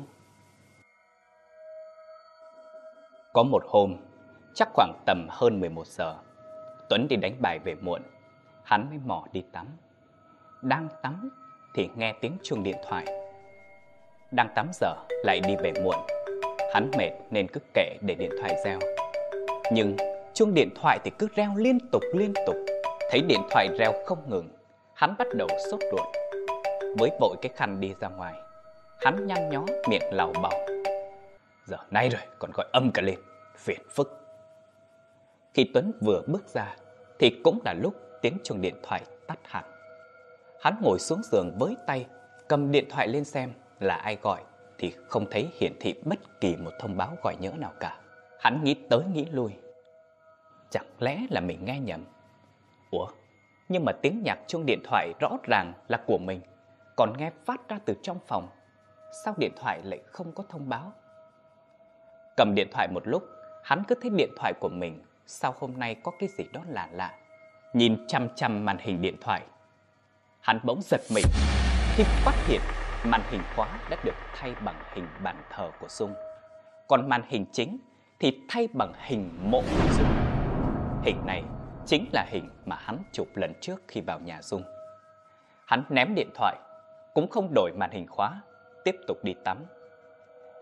Có 3.33 3.43
một 3.43 3.63
hôm, 3.67 3.95
chắc 4.55 4.69
khoảng 4.73 4.93
tầm 5.05 5.27
hơn 5.29 5.59
11 5.59 5.87
giờ, 5.87 6.15
Tuấn 6.89 7.07
đi 7.07 7.15
đánh 7.15 7.35
bài 7.41 7.59
về 7.59 7.75
muộn, 7.75 8.01
hắn 8.63 8.89
mới 8.89 8.99
mò 9.05 9.25
đi 9.31 9.43
tắm. 9.51 9.67
đang 10.61 10.87
tắm 11.01 11.29
thì 11.75 11.89
nghe 11.95 12.13
tiếng 12.21 12.37
chuông 12.43 12.63
điện 12.63 12.77
thoại. 12.87 13.05
Đang 14.31 14.49
tắm 14.55 14.69
giờ 14.73 14.93
lại 15.23 15.39
đi 15.39 15.55
về 15.55 15.73
muộn. 15.83 15.95
Hắn 16.73 16.91
mệt 16.97 17.11
nên 17.31 17.47
cứ 17.47 17.59
kệ 17.73 17.97
để 18.01 18.15
điện 18.15 18.31
thoại 18.39 18.55
reo. 18.65 18.79
Nhưng 19.71 19.97
chuông 20.33 20.53
điện 20.53 20.69
thoại 20.75 20.99
thì 21.03 21.11
cứ 21.19 21.27
reo 21.35 21.55
liên 21.55 21.77
tục 21.91 22.03
liên 22.13 22.33
tục. 22.47 22.55
Thấy 23.09 23.21
điện 23.27 23.41
thoại 23.51 23.67
reo 23.79 23.93
không 24.05 24.29
ngừng, 24.29 24.49
hắn 24.93 25.15
bắt 25.17 25.27
đầu 25.35 25.47
sốt 25.71 25.79
ruột. 25.91 26.22
Với 26.97 27.11
vội 27.19 27.35
cái 27.41 27.51
khăn 27.55 27.79
đi 27.79 27.93
ra 27.99 28.07
ngoài, 28.07 28.33
hắn 29.01 29.27
nhăn 29.27 29.49
nhó 29.49 29.65
miệng 29.89 30.13
lào 30.13 30.33
bảo. 30.43 30.51
Giờ 31.65 31.77
nay 31.91 32.09
rồi 32.09 32.21
còn 32.39 32.51
gọi 32.53 32.65
âm 32.71 32.91
cả 32.91 33.01
lên, 33.01 33.19
phiền 33.57 33.81
phức. 33.89 34.19
Khi 35.53 35.69
Tuấn 35.73 35.91
vừa 36.01 36.21
bước 36.27 36.47
ra 36.53 36.75
thì 37.19 37.41
cũng 37.43 37.59
là 37.65 37.73
lúc 37.73 37.93
tiếng 38.21 38.37
chuông 38.43 38.61
điện 38.61 38.75
thoại 38.83 39.01
tắt 39.27 39.39
hẳn. 39.43 39.63
Hắn 40.61 40.75
ngồi 40.81 40.99
xuống 40.99 41.21
giường 41.31 41.51
với 41.59 41.75
tay, 41.87 42.05
cầm 42.47 42.71
điện 42.71 42.85
thoại 42.89 43.07
lên 43.07 43.23
xem 43.23 43.53
là 43.79 43.95
ai 43.95 44.17
gọi 44.21 44.41
thì 44.77 44.93
không 45.07 45.25
thấy 45.31 45.49
hiển 45.59 45.73
thị 45.79 45.95
bất 46.05 46.41
kỳ 46.41 46.55
một 46.55 46.71
thông 46.79 46.97
báo 46.97 47.17
gọi 47.23 47.35
nhỡ 47.39 47.51
nào 47.57 47.73
cả. 47.79 47.99
Hắn 48.39 48.63
nghĩ 48.63 48.75
tới 48.89 48.99
nghĩ 49.13 49.25
lui. 49.31 49.51
Chẳng 50.69 50.85
lẽ 50.99 51.19
là 51.29 51.41
mình 51.41 51.65
nghe 51.65 51.79
nhầm? 51.79 52.05
Ủa, 52.91 53.07
nhưng 53.69 53.85
mà 53.85 53.91
tiếng 54.01 54.21
nhạc 54.25 54.39
chuông 54.47 54.65
điện 54.65 54.79
thoại 54.83 55.13
rõ 55.19 55.29
ràng 55.43 55.73
là 55.87 56.03
của 56.07 56.17
mình, 56.17 56.41
còn 56.95 57.13
nghe 57.17 57.31
phát 57.45 57.69
ra 57.69 57.79
từ 57.85 57.93
trong 58.03 58.19
phòng. 58.27 58.49
Sao 59.25 59.33
điện 59.37 59.51
thoại 59.55 59.81
lại 59.83 59.99
không 60.05 60.31
có 60.31 60.43
thông 60.49 60.69
báo? 60.69 60.93
Cầm 62.37 62.55
điện 62.55 62.67
thoại 62.71 62.87
một 62.87 63.07
lúc, 63.07 63.23
hắn 63.63 63.83
cứ 63.87 63.95
thấy 64.01 64.09
điện 64.09 64.29
thoại 64.37 64.53
của 64.59 64.69
mình 64.69 65.03
sao 65.25 65.53
hôm 65.59 65.73
nay 65.77 65.95
có 66.03 66.11
cái 66.19 66.29
gì 66.29 66.43
đó 66.53 66.61
lạ 66.67 66.87
lạ. 66.91 67.13
Nhìn 67.73 68.07
chăm 68.07 68.29
chăm 68.35 68.65
màn 68.65 68.77
hình 68.79 69.01
điện 69.01 69.15
thoại, 69.21 69.41
hắn 70.41 70.59
bỗng 70.63 70.81
giật 70.81 71.01
mình 71.15 71.25
khi 71.95 72.03
phát 72.03 72.35
hiện 72.47 72.61
màn 73.05 73.21
hình 73.31 73.41
khóa 73.55 73.79
đã 73.89 73.97
được 74.03 74.15
thay 74.35 74.55
bằng 74.65 74.75
hình 74.93 75.07
bàn 75.23 75.43
thờ 75.49 75.71
của 75.79 75.87
Dung. 75.89 76.13
Còn 76.87 77.09
màn 77.09 77.23
hình 77.27 77.45
chính 77.51 77.77
thì 78.19 78.39
thay 78.49 78.67
bằng 78.73 78.93
hình 78.97 79.51
mộ 79.51 79.61
của 79.61 79.93
Dung. 79.97 80.07
Hình 81.03 81.25
này 81.25 81.43
chính 81.85 82.05
là 82.13 82.25
hình 82.29 82.49
mà 82.65 82.75
hắn 82.79 82.97
chụp 83.11 83.27
lần 83.35 83.53
trước 83.61 83.81
khi 83.87 84.01
vào 84.01 84.19
nhà 84.19 84.41
Dung. 84.41 84.63
Hắn 85.65 85.83
ném 85.89 86.15
điện 86.15 86.29
thoại, 86.35 86.55
cũng 87.13 87.29
không 87.29 87.53
đổi 87.53 87.71
màn 87.75 87.91
hình 87.91 88.07
khóa, 88.07 88.41
tiếp 88.83 88.95
tục 89.07 89.17
đi 89.23 89.33
tắm. 89.45 89.65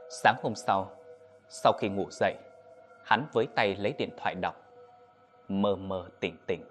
Sáng 0.09 0.35
hôm 0.43 0.55
sau, 0.55 0.91
sau 1.49 1.73
khi 1.79 1.89
ngủ 1.89 2.07
dậy, 2.11 2.35
hắn 3.05 3.27
với 3.33 3.47
tay 3.55 3.75
lấy 3.75 3.93
điện 3.97 4.09
thoại 4.17 4.35
đọc. 4.35 4.55
Mơ 5.47 5.75
mơ 5.75 6.05
tỉnh 6.19 6.37
tỉnh, 6.47 6.63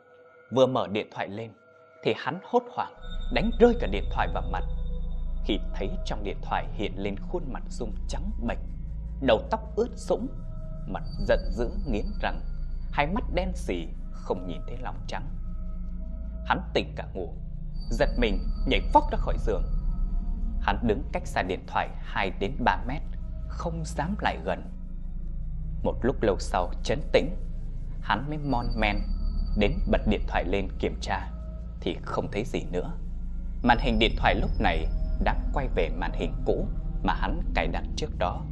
vừa 0.51 0.67
mở 0.67 0.87
điện 0.87 1.09
thoại 1.11 1.29
lên 1.29 1.53
thì 2.03 2.15
hắn 2.17 2.39
hốt 2.43 2.63
hoảng 2.71 2.95
đánh 3.33 3.51
rơi 3.61 3.75
cả 3.81 3.87
điện 3.87 4.05
thoại 4.11 4.29
vào 4.35 4.43
mặt. 4.53 4.65
Khi 5.45 5.59
thấy 5.75 5.91
trong 6.05 6.25
điện 6.25 6.37
thoại 6.43 6.67
hiện 6.73 6.93
lên 6.97 7.17
khuôn 7.29 7.43
mặt 7.53 7.63
Dung 7.69 7.95
trắng 8.09 8.31
bệch, 8.47 8.59
đầu 9.21 9.43
tóc 9.51 9.61
ướt 9.77 9.89
sũng, 9.97 10.29
mặt 10.87 11.03
giận 11.19 11.41
dữ 11.51 11.71
nghiến 11.87 12.05
răng, 12.21 12.41
hai 12.93 13.07
mắt 13.07 13.25
đen 13.35 13.53
sì 13.55 13.89
không 14.13 14.47
nhìn 14.47 14.61
thấy 14.67 14.77
lòng 14.83 14.97
trắng. 15.07 15.27
Hắn 16.45 16.61
tỉnh 16.75 16.93
cả 16.97 17.07
ngủ, 17.15 17.35
giật 17.91 18.09
mình 18.19 18.39
nhảy 18.67 18.81
phóc 18.93 19.11
ra 19.13 19.19
khỏi 19.19 19.37
giường. 19.39 19.63
Hắn 20.61 20.79
đứng 20.87 21.03
cách 21.13 21.27
xa 21.27 21.43
điện 21.43 21.61
thoại 21.67 21.89
2 22.03 22.31
đến 22.41 22.53
3 22.65 22.77
mét, 22.87 23.03
không 23.49 23.85
dám 23.85 24.15
lại 24.21 24.39
gần. 24.45 24.63
Một 25.83 25.95
lúc 26.03 26.23
lâu 26.23 26.37
sau 26.39 26.73
chấn 26.83 27.01
tĩnh, 27.13 27.37
hắn 28.01 28.25
mới 28.29 28.39
mon 28.39 28.67
men 28.77 28.97
đến 29.57 29.73
bật 29.91 30.01
điện 30.07 30.21
thoại 30.29 30.45
lên 30.45 30.69
kiểm 30.79 30.97
tra 31.01 31.31
thì 31.81 31.97
không 32.03 32.29
thấy 32.33 32.45
gì 32.45 32.65
nữa. 32.73 32.93
Màn 33.63 33.79
hình 33.81 33.99
điện 33.99 34.15
thoại 34.17 34.35
lúc 34.35 34.51
này 34.59 34.87
đã 35.25 35.37
quay 35.53 35.69
về 35.75 35.89
màn 35.89 36.13
hình 36.13 36.35
cũ 36.47 36.67
mà 37.03 37.15
hắn 37.15 37.43
cài 37.55 37.69
đặt 37.69 37.85
trước 37.97 38.19
đó, 38.19 38.45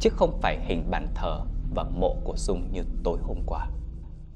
chứ 0.00 0.10
không 0.10 0.40
phải 0.42 0.58
hình 0.64 0.90
bàn 0.90 1.06
thờ 1.14 1.40
và 1.74 1.84
mộ 1.84 2.16
của 2.24 2.34
Dung 2.36 2.72
như 2.72 2.82
tối 3.04 3.18
hôm 3.22 3.38
qua. 3.46 3.66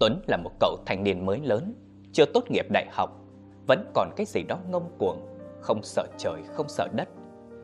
Tuấn 0.01 0.23
là 0.27 0.37
một 0.37 0.51
cậu 0.61 0.79
thanh 0.87 1.05
niên 1.05 1.27
mới 1.27 1.41
lớn, 1.41 1.75
chưa 2.13 2.25
tốt 2.35 2.45
nghiệp 2.51 2.67
đại 2.71 2.87
học, 2.93 3.11
vẫn 3.67 3.91
còn 3.95 4.11
cái 4.17 4.27
gì 4.27 4.43
đó 4.43 4.59
ngông 4.71 4.91
cuồng, 4.99 5.27
không 5.61 5.83
sợ 5.83 6.07
trời, 6.19 6.43
không 6.53 6.69
sợ 6.69 6.89
đất, 6.97 7.09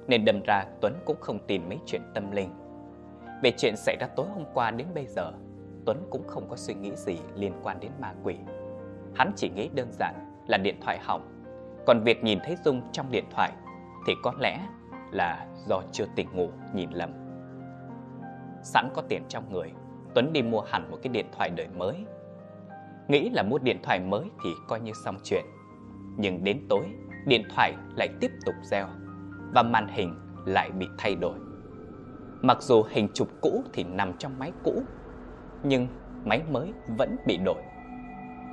nên 0.08 0.24
đâm 0.24 0.40
ra 0.46 0.64
Tuấn 0.80 0.94
cũng 1.04 1.16
không 1.20 1.38
tin 1.46 1.68
mấy 1.68 1.78
chuyện 1.86 2.02
tâm 2.14 2.30
linh. 2.30 2.50
Về 3.42 3.52
chuyện 3.58 3.76
xảy 3.76 3.96
ra 4.00 4.06
tối 4.16 4.26
hôm 4.34 4.44
qua 4.54 4.70
đến 4.70 4.86
bây 4.94 5.06
giờ, 5.06 5.32
Tuấn 5.86 6.06
cũng 6.10 6.28
không 6.28 6.48
có 6.48 6.56
suy 6.56 6.74
nghĩ 6.74 6.96
gì 6.96 7.18
liên 7.34 7.52
quan 7.62 7.80
đến 7.80 7.90
ma 8.00 8.14
quỷ. 8.22 8.36
Hắn 9.14 9.32
chỉ 9.36 9.48
nghĩ 9.48 9.68
đơn 9.74 9.88
giản 9.92 10.14
là 10.46 10.58
điện 10.58 10.80
thoại 10.80 10.98
hỏng, 11.02 11.44
còn 11.86 12.00
việc 12.04 12.24
nhìn 12.24 12.38
thấy 12.44 12.56
Dung 12.64 12.82
trong 12.92 13.10
điện 13.10 13.24
thoại 13.30 13.52
thì 14.06 14.12
có 14.22 14.32
lẽ 14.40 14.58
là 15.12 15.46
do 15.68 15.82
chưa 15.92 16.04
tỉnh 16.16 16.28
ngủ 16.32 16.48
nhìn 16.74 16.90
lầm. 16.90 17.12
Sẵn 18.62 18.88
có 18.94 19.02
tiền 19.08 19.22
trong 19.28 19.52
người, 19.52 19.72
Tuấn 20.14 20.32
đi 20.32 20.42
mua 20.42 20.60
hẳn 20.60 20.90
một 20.90 20.98
cái 21.02 21.12
điện 21.12 21.26
thoại 21.32 21.50
đời 21.56 21.68
mới. 21.68 21.96
Nghĩ 23.08 23.30
là 23.30 23.42
mua 23.42 23.58
điện 23.58 23.78
thoại 23.82 24.00
mới 24.00 24.24
thì 24.44 24.50
coi 24.68 24.80
như 24.80 24.92
xong 25.04 25.16
chuyện. 25.24 25.44
Nhưng 26.16 26.44
đến 26.44 26.60
tối, 26.68 26.84
điện 27.26 27.42
thoại 27.54 27.74
lại 27.96 28.08
tiếp 28.20 28.30
tục 28.46 28.54
reo 28.62 28.86
và 29.54 29.62
màn 29.62 29.88
hình 29.88 30.14
lại 30.46 30.70
bị 30.70 30.86
thay 30.98 31.14
đổi. 31.14 31.38
Mặc 32.42 32.62
dù 32.62 32.82
hình 32.90 33.08
chụp 33.14 33.28
cũ 33.40 33.64
thì 33.72 33.84
nằm 33.84 34.12
trong 34.18 34.38
máy 34.38 34.52
cũ, 34.64 34.82
nhưng 35.62 35.86
máy 36.24 36.42
mới 36.50 36.72
vẫn 36.98 37.16
bị 37.26 37.36
đổi. 37.36 37.62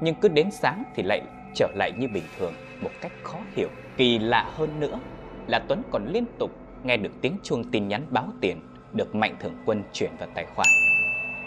Nhưng 0.01 0.15
cứ 0.15 0.27
đến 0.27 0.51
sáng 0.51 0.83
thì 0.95 1.03
lại 1.03 1.21
trở 1.55 1.67
lại 1.75 1.91
như 1.97 2.07
bình 2.13 2.23
thường 2.37 2.53
một 2.81 2.91
cách 3.01 3.11
khó 3.23 3.39
hiểu. 3.51 3.69
Kỳ 3.97 4.19
lạ 4.19 4.51
hơn 4.55 4.79
nữa 4.79 4.99
là 5.47 5.59
Tuấn 5.67 5.81
còn 5.91 6.05
liên 6.07 6.25
tục 6.39 6.51
nghe 6.83 6.97
được 6.97 7.11
tiếng 7.21 7.37
chuông 7.43 7.71
tin 7.71 7.87
nhắn 7.87 8.05
báo 8.09 8.27
tiền 8.41 8.57
được 8.93 9.15
Mạnh 9.15 9.35
Thường 9.39 9.55
Quân 9.65 9.83
chuyển 9.93 10.11
vào 10.19 10.29
tài 10.35 10.45
khoản. 10.45 10.67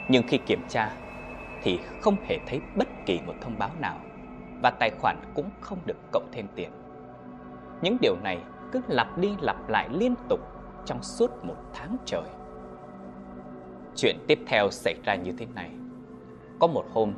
Nhưng 0.08 0.22
khi 0.28 0.38
kiểm 0.38 0.60
tra 0.68 0.90
thì 1.62 1.78
không 2.00 2.16
hề 2.24 2.38
thấy 2.46 2.60
bất 2.76 2.88
kỳ 3.06 3.20
một 3.26 3.34
thông 3.40 3.58
báo 3.58 3.70
nào 3.80 3.96
và 4.62 4.70
tài 4.70 4.90
khoản 5.00 5.16
cũng 5.34 5.50
không 5.60 5.78
được 5.86 5.96
cộng 6.12 6.28
thêm 6.32 6.46
tiền. 6.54 6.70
Những 7.82 7.96
điều 8.00 8.16
này 8.22 8.38
cứ 8.72 8.80
lặp 8.88 9.18
đi 9.18 9.36
lặp 9.40 9.68
lại 9.68 9.88
liên 9.92 10.14
tục 10.28 10.40
trong 10.84 11.02
suốt 11.02 11.44
một 11.44 11.56
tháng 11.72 11.96
trời. 12.04 12.28
Chuyện 13.96 14.16
tiếp 14.28 14.38
theo 14.46 14.70
xảy 14.70 14.94
ra 15.04 15.14
như 15.14 15.32
thế 15.38 15.46
này. 15.54 15.70
Có 16.60 16.66
một 16.66 16.84
hôm, 16.94 17.12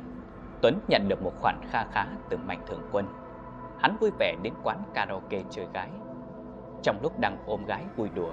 Tuấn 0.61 0.79
nhận 0.87 1.07
được 1.07 1.23
một 1.23 1.33
khoản 1.41 1.55
kha 1.71 1.85
khá 1.91 2.05
từ 2.29 2.37
Mạnh 2.37 2.59
Thường 2.67 2.81
Quân. 2.91 3.05
Hắn 3.79 3.97
vui 3.99 4.11
vẻ 4.19 4.35
đến 4.41 4.53
quán 4.63 4.83
karaoke 4.93 5.41
chơi 5.49 5.67
gái. 5.73 5.89
Trong 6.83 6.99
lúc 7.03 7.19
đang 7.19 7.37
ôm 7.45 7.65
gái 7.65 7.83
vui 7.95 8.09
đùa, 8.15 8.31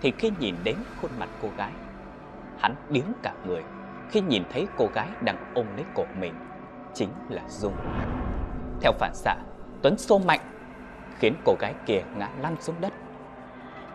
thì 0.00 0.12
khi 0.18 0.30
nhìn 0.38 0.54
đến 0.64 0.76
khuôn 1.00 1.10
mặt 1.18 1.28
cô 1.42 1.48
gái, 1.56 1.72
hắn 2.58 2.74
điếng 2.90 3.12
cả 3.22 3.34
người 3.46 3.64
khi 4.10 4.20
nhìn 4.20 4.42
thấy 4.50 4.66
cô 4.76 4.88
gái 4.94 5.08
đang 5.24 5.36
ôm 5.54 5.66
lấy 5.76 5.84
cổ 5.94 6.04
mình, 6.20 6.34
chính 6.94 7.08
là 7.28 7.42
Dung. 7.48 7.74
Theo 8.82 8.92
phản 8.92 9.14
xạ, 9.14 9.36
Tuấn 9.82 9.98
xô 9.98 10.18
mạnh, 10.18 10.40
khiến 11.18 11.34
cô 11.44 11.56
gái 11.60 11.74
kia 11.86 12.02
ngã 12.16 12.28
lăn 12.40 12.56
xuống 12.60 12.76
đất. 12.80 12.92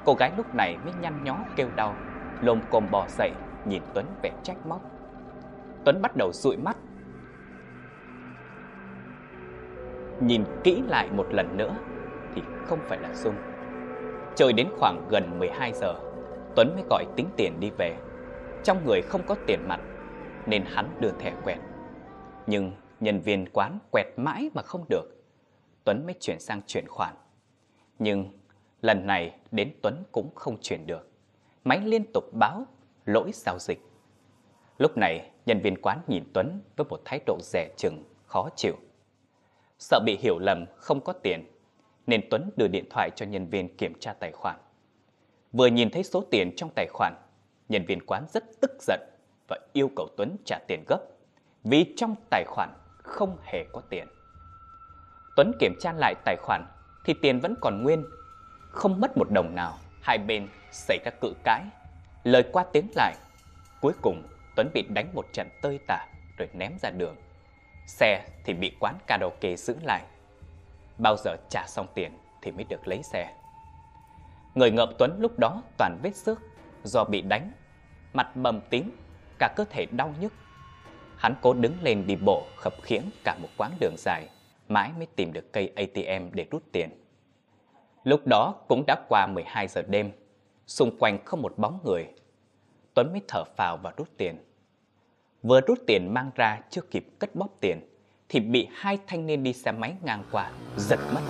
Cô 0.05 0.13
gái 0.19 0.31
lúc 0.37 0.55
này 0.55 0.77
mới 0.85 0.93
nhăn 1.01 1.23
nhó 1.23 1.37
kêu 1.55 1.69
đau, 1.75 1.95
lồm 2.41 2.61
cồm 2.69 2.91
bò 2.91 3.05
dậy 3.07 3.31
nhìn 3.65 3.81
Tuấn 3.93 4.05
vẻ 4.23 4.31
trách 4.43 4.65
móc. 4.65 4.81
Tuấn 5.85 6.01
bắt 6.01 6.11
đầu 6.17 6.31
dụi 6.33 6.57
mắt. 6.57 6.77
Nhìn 10.21 10.43
kỹ 10.63 10.83
lại 10.87 11.09
một 11.11 11.27
lần 11.29 11.57
nữa 11.57 11.75
thì 12.35 12.41
không 12.65 12.79
phải 12.87 12.99
là 12.99 13.13
Dung. 13.13 13.35
Trời 14.35 14.53
đến 14.53 14.67
khoảng 14.79 15.07
gần 15.09 15.39
12 15.39 15.73
giờ, 15.73 15.93
Tuấn 16.55 16.71
mới 16.75 16.83
gọi 16.89 17.05
tính 17.15 17.27
tiền 17.37 17.59
đi 17.59 17.71
về. 17.77 17.97
Trong 18.63 18.85
người 18.85 19.01
không 19.01 19.21
có 19.27 19.35
tiền 19.45 19.59
mặt 19.67 19.79
nên 20.45 20.63
hắn 20.65 20.89
đưa 20.99 21.11
thẻ 21.11 21.33
quẹt. 21.43 21.57
Nhưng 22.47 22.71
nhân 22.99 23.19
viên 23.19 23.45
quán 23.53 23.79
quẹt 23.91 24.07
mãi 24.17 24.49
mà 24.53 24.61
không 24.61 24.85
được. 24.89 25.03
Tuấn 25.83 26.05
mới 26.05 26.15
chuyển 26.19 26.39
sang 26.39 26.61
chuyển 26.67 26.87
khoản. 26.87 27.15
Nhưng 27.99 28.31
lần 28.81 29.07
này 29.07 29.35
đến 29.51 29.73
Tuấn 29.81 30.03
cũng 30.11 30.35
không 30.35 30.57
chuyển 30.61 30.87
được. 30.87 31.11
Máy 31.63 31.81
liên 31.83 32.03
tục 32.13 32.23
báo 32.33 32.65
lỗi 33.05 33.31
giao 33.33 33.59
dịch. 33.59 33.79
Lúc 34.77 34.97
này, 34.97 35.31
nhân 35.45 35.59
viên 35.59 35.81
quán 35.81 36.01
nhìn 36.07 36.23
Tuấn 36.33 36.61
với 36.75 36.85
một 36.89 37.01
thái 37.05 37.19
độ 37.25 37.37
rẻ 37.41 37.69
chừng, 37.77 38.03
khó 38.25 38.49
chịu. 38.55 38.75
Sợ 39.79 39.99
bị 40.05 40.17
hiểu 40.21 40.39
lầm 40.39 40.65
không 40.75 41.01
có 41.01 41.13
tiền, 41.13 41.51
nên 42.07 42.27
Tuấn 42.31 42.51
đưa 42.55 42.67
điện 42.67 42.85
thoại 42.89 43.09
cho 43.15 43.25
nhân 43.25 43.47
viên 43.47 43.77
kiểm 43.77 43.93
tra 43.99 44.13
tài 44.13 44.31
khoản. 44.31 44.59
Vừa 45.51 45.67
nhìn 45.67 45.89
thấy 45.89 46.03
số 46.03 46.23
tiền 46.31 46.55
trong 46.55 46.69
tài 46.75 46.87
khoản, 46.93 47.13
nhân 47.69 47.85
viên 47.85 48.05
quán 48.05 48.25
rất 48.33 48.43
tức 48.61 48.71
giận 48.79 48.99
và 49.47 49.59
yêu 49.73 49.91
cầu 49.95 50.07
Tuấn 50.17 50.35
trả 50.45 50.59
tiền 50.67 50.83
gấp 50.87 50.99
vì 51.63 51.93
trong 51.97 52.15
tài 52.29 52.43
khoản 52.47 52.69
không 53.07 53.37
hề 53.43 53.65
có 53.73 53.81
tiền. 53.89 54.07
Tuấn 55.35 55.51
kiểm 55.59 55.73
tra 55.79 55.93
lại 55.93 56.15
tài 56.25 56.35
khoản 56.41 56.65
thì 57.05 57.13
tiền 57.21 57.39
vẫn 57.39 57.55
còn 57.61 57.83
nguyên, 57.83 58.05
không 58.71 58.99
mất 58.99 59.17
một 59.17 59.31
đồng 59.31 59.55
nào. 59.55 59.77
Hai 60.01 60.17
bên 60.17 60.47
xảy 60.71 60.99
ra 61.05 61.11
cự 61.21 61.33
cãi 61.43 61.63
Lời 62.27 62.43
qua 62.51 62.65
tiếng 62.73 62.87
lại, 62.95 63.15
cuối 63.81 63.93
cùng 64.01 64.23
Tuấn 64.55 64.69
bị 64.73 64.81
đánh 64.81 65.13
một 65.13 65.25
trận 65.33 65.49
tơi 65.61 65.79
tả 65.87 66.05
rồi 66.37 66.49
ném 66.53 66.71
ra 66.81 66.89
đường. 66.89 67.15
Xe 67.87 68.25
thì 68.45 68.53
bị 68.53 68.71
quán 68.79 68.97
karaoke 69.07 69.55
giữ 69.55 69.75
lại. 69.83 70.03
bao 70.97 71.15
giờ 71.17 71.35
trả 71.49 71.67
xong 71.67 71.87
tiền 71.93 72.11
thì 72.41 72.51
mới 72.51 72.63
được 72.63 72.87
lấy 72.87 73.03
xe. 73.03 73.33
Người 74.55 74.71
ngợm 74.71 74.89
Tuấn 74.97 75.17
lúc 75.19 75.39
đó 75.39 75.61
toàn 75.77 75.99
vết 76.03 76.15
xước 76.15 76.39
do 76.83 77.03
bị 77.03 77.21
đánh, 77.21 77.51
mặt 78.13 78.35
bầm 78.35 78.61
tím, 78.69 78.91
cả 79.39 79.53
cơ 79.55 79.65
thể 79.69 79.85
đau 79.85 80.13
nhức. 80.19 80.33
Hắn 81.17 81.35
cố 81.41 81.53
đứng 81.53 81.73
lên 81.81 82.07
đi 82.07 82.15
bộ 82.15 82.47
khập 82.55 82.73
khiễng 82.83 83.03
cả 83.23 83.37
một 83.41 83.49
quãng 83.57 83.71
đường 83.79 83.95
dài, 83.97 84.29
mãi 84.67 84.91
mới 84.97 85.07
tìm 85.15 85.33
được 85.33 85.53
cây 85.53 85.71
ATM 85.75 86.29
để 86.33 86.45
rút 86.51 86.63
tiền. 86.71 86.89
Lúc 88.03 88.27
đó 88.27 88.55
cũng 88.67 88.83
đã 88.87 88.95
qua 89.09 89.27
12 89.27 89.67
giờ 89.67 89.81
đêm, 89.81 90.11
xung 90.67 90.97
quanh 90.99 91.25
không 91.25 91.41
một 91.41 91.53
bóng 91.57 91.79
người. 91.85 92.07
Tuấn 92.93 93.11
mới 93.11 93.21
thở 93.27 93.43
phào 93.55 93.77
và 93.83 93.93
rút 93.97 94.07
tiền. 94.17 94.37
Vừa 95.43 95.61
rút 95.61 95.79
tiền 95.87 96.13
mang 96.13 96.31
ra 96.35 96.61
chưa 96.69 96.81
kịp 96.81 97.07
cất 97.19 97.35
bóp 97.35 97.49
tiền, 97.59 97.79
thì 98.29 98.39
bị 98.39 98.67
hai 98.73 98.99
thanh 99.07 99.25
niên 99.25 99.43
đi 99.43 99.53
xe 99.53 99.71
máy 99.71 99.93
ngang 100.03 100.23
qua, 100.31 100.51
giật 100.77 100.99
mất. 101.13 101.21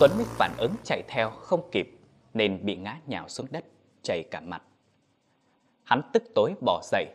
Tuấn 0.00 0.10
mới 0.16 0.24
phản 0.28 0.52
ứng 0.58 0.74
chạy 0.84 1.02
theo 1.08 1.30
không 1.30 1.68
kịp, 1.72 1.98
nên 2.34 2.66
bị 2.66 2.76
ngã 2.76 2.96
nhào 3.06 3.28
xuống 3.28 3.46
đất, 3.50 3.64
chảy 4.02 4.22
cả 4.30 4.40
mặt. 4.40 4.62
Hắn 5.84 6.02
tức 6.12 6.22
tối 6.34 6.54
bỏ 6.60 6.80
dậy, 6.84 7.06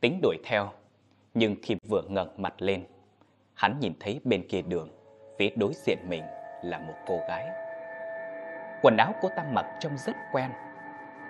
tính 0.00 0.18
đuổi 0.22 0.36
theo, 0.44 0.72
nhưng 1.34 1.56
khi 1.62 1.76
vừa 1.88 2.02
ngẩng 2.08 2.42
mặt 2.42 2.54
lên, 2.58 2.84
hắn 3.54 3.80
nhìn 3.80 3.92
thấy 4.00 4.20
bên 4.24 4.48
kia 4.48 4.62
đường, 4.62 4.88
phía 5.38 5.50
đối 5.56 5.72
diện 5.74 5.98
mình 6.08 6.22
là 6.62 6.78
một 6.78 6.94
cô 7.06 7.20
gái. 7.28 7.48
Quần 8.82 8.96
áo 8.96 9.12
cô 9.22 9.28
ta 9.36 9.44
mặc 9.52 9.66
trông 9.80 9.98
rất 9.98 10.16
quen. 10.32 10.50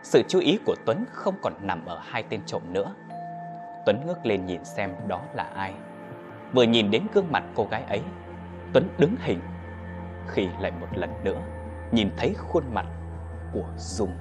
Sự 0.02 0.22
chú 0.28 0.38
ý 0.38 0.58
của 0.66 0.74
Tuấn 0.86 1.04
không 1.12 1.34
còn 1.42 1.52
nằm 1.60 1.86
ở 1.86 2.00
hai 2.04 2.22
tên 2.22 2.40
trộm 2.46 2.62
nữa. 2.72 2.94
Tuấn 3.86 4.06
ngước 4.06 4.26
lên 4.26 4.46
nhìn 4.46 4.64
xem 4.64 4.94
đó 5.08 5.22
là 5.34 5.42
ai. 5.42 5.74
Vừa 6.52 6.62
nhìn 6.62 6.90
đến 6.90 7.06
gương 7.14 7.32
mặt 7.32 7.44
cô 7.54 7.66
gái 7.70 7.82
ấy, 7.82 8.02
Tuấn 8.72 8.88
đứng 8.98 9.16
hình. 9.20 9.40
Khi 10.28 10.48
lại 10.60 10.70
một 10.80 10.88
lần 10.94 11.10
nữa, 11.24 11.42
nhìn 11.92 12.10
thấy 12.16 12.34
khuôn 12.38 12.64
mặt 12.74 12.86
của 13.52 13.66
Dung. 13.76 14.12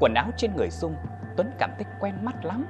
Quần 0.00 0.14
áo 0.14 0.30
trên 0.36 0.56
người 0.56 0.70
Dung, 0.70 0.94
Tuấn 1.36 1.50
cảm 1.58 1.70
thấy 1.76 1.84
quen 2.00 2.14
mắt 2.22 2.44
lắm. 2.44 2.66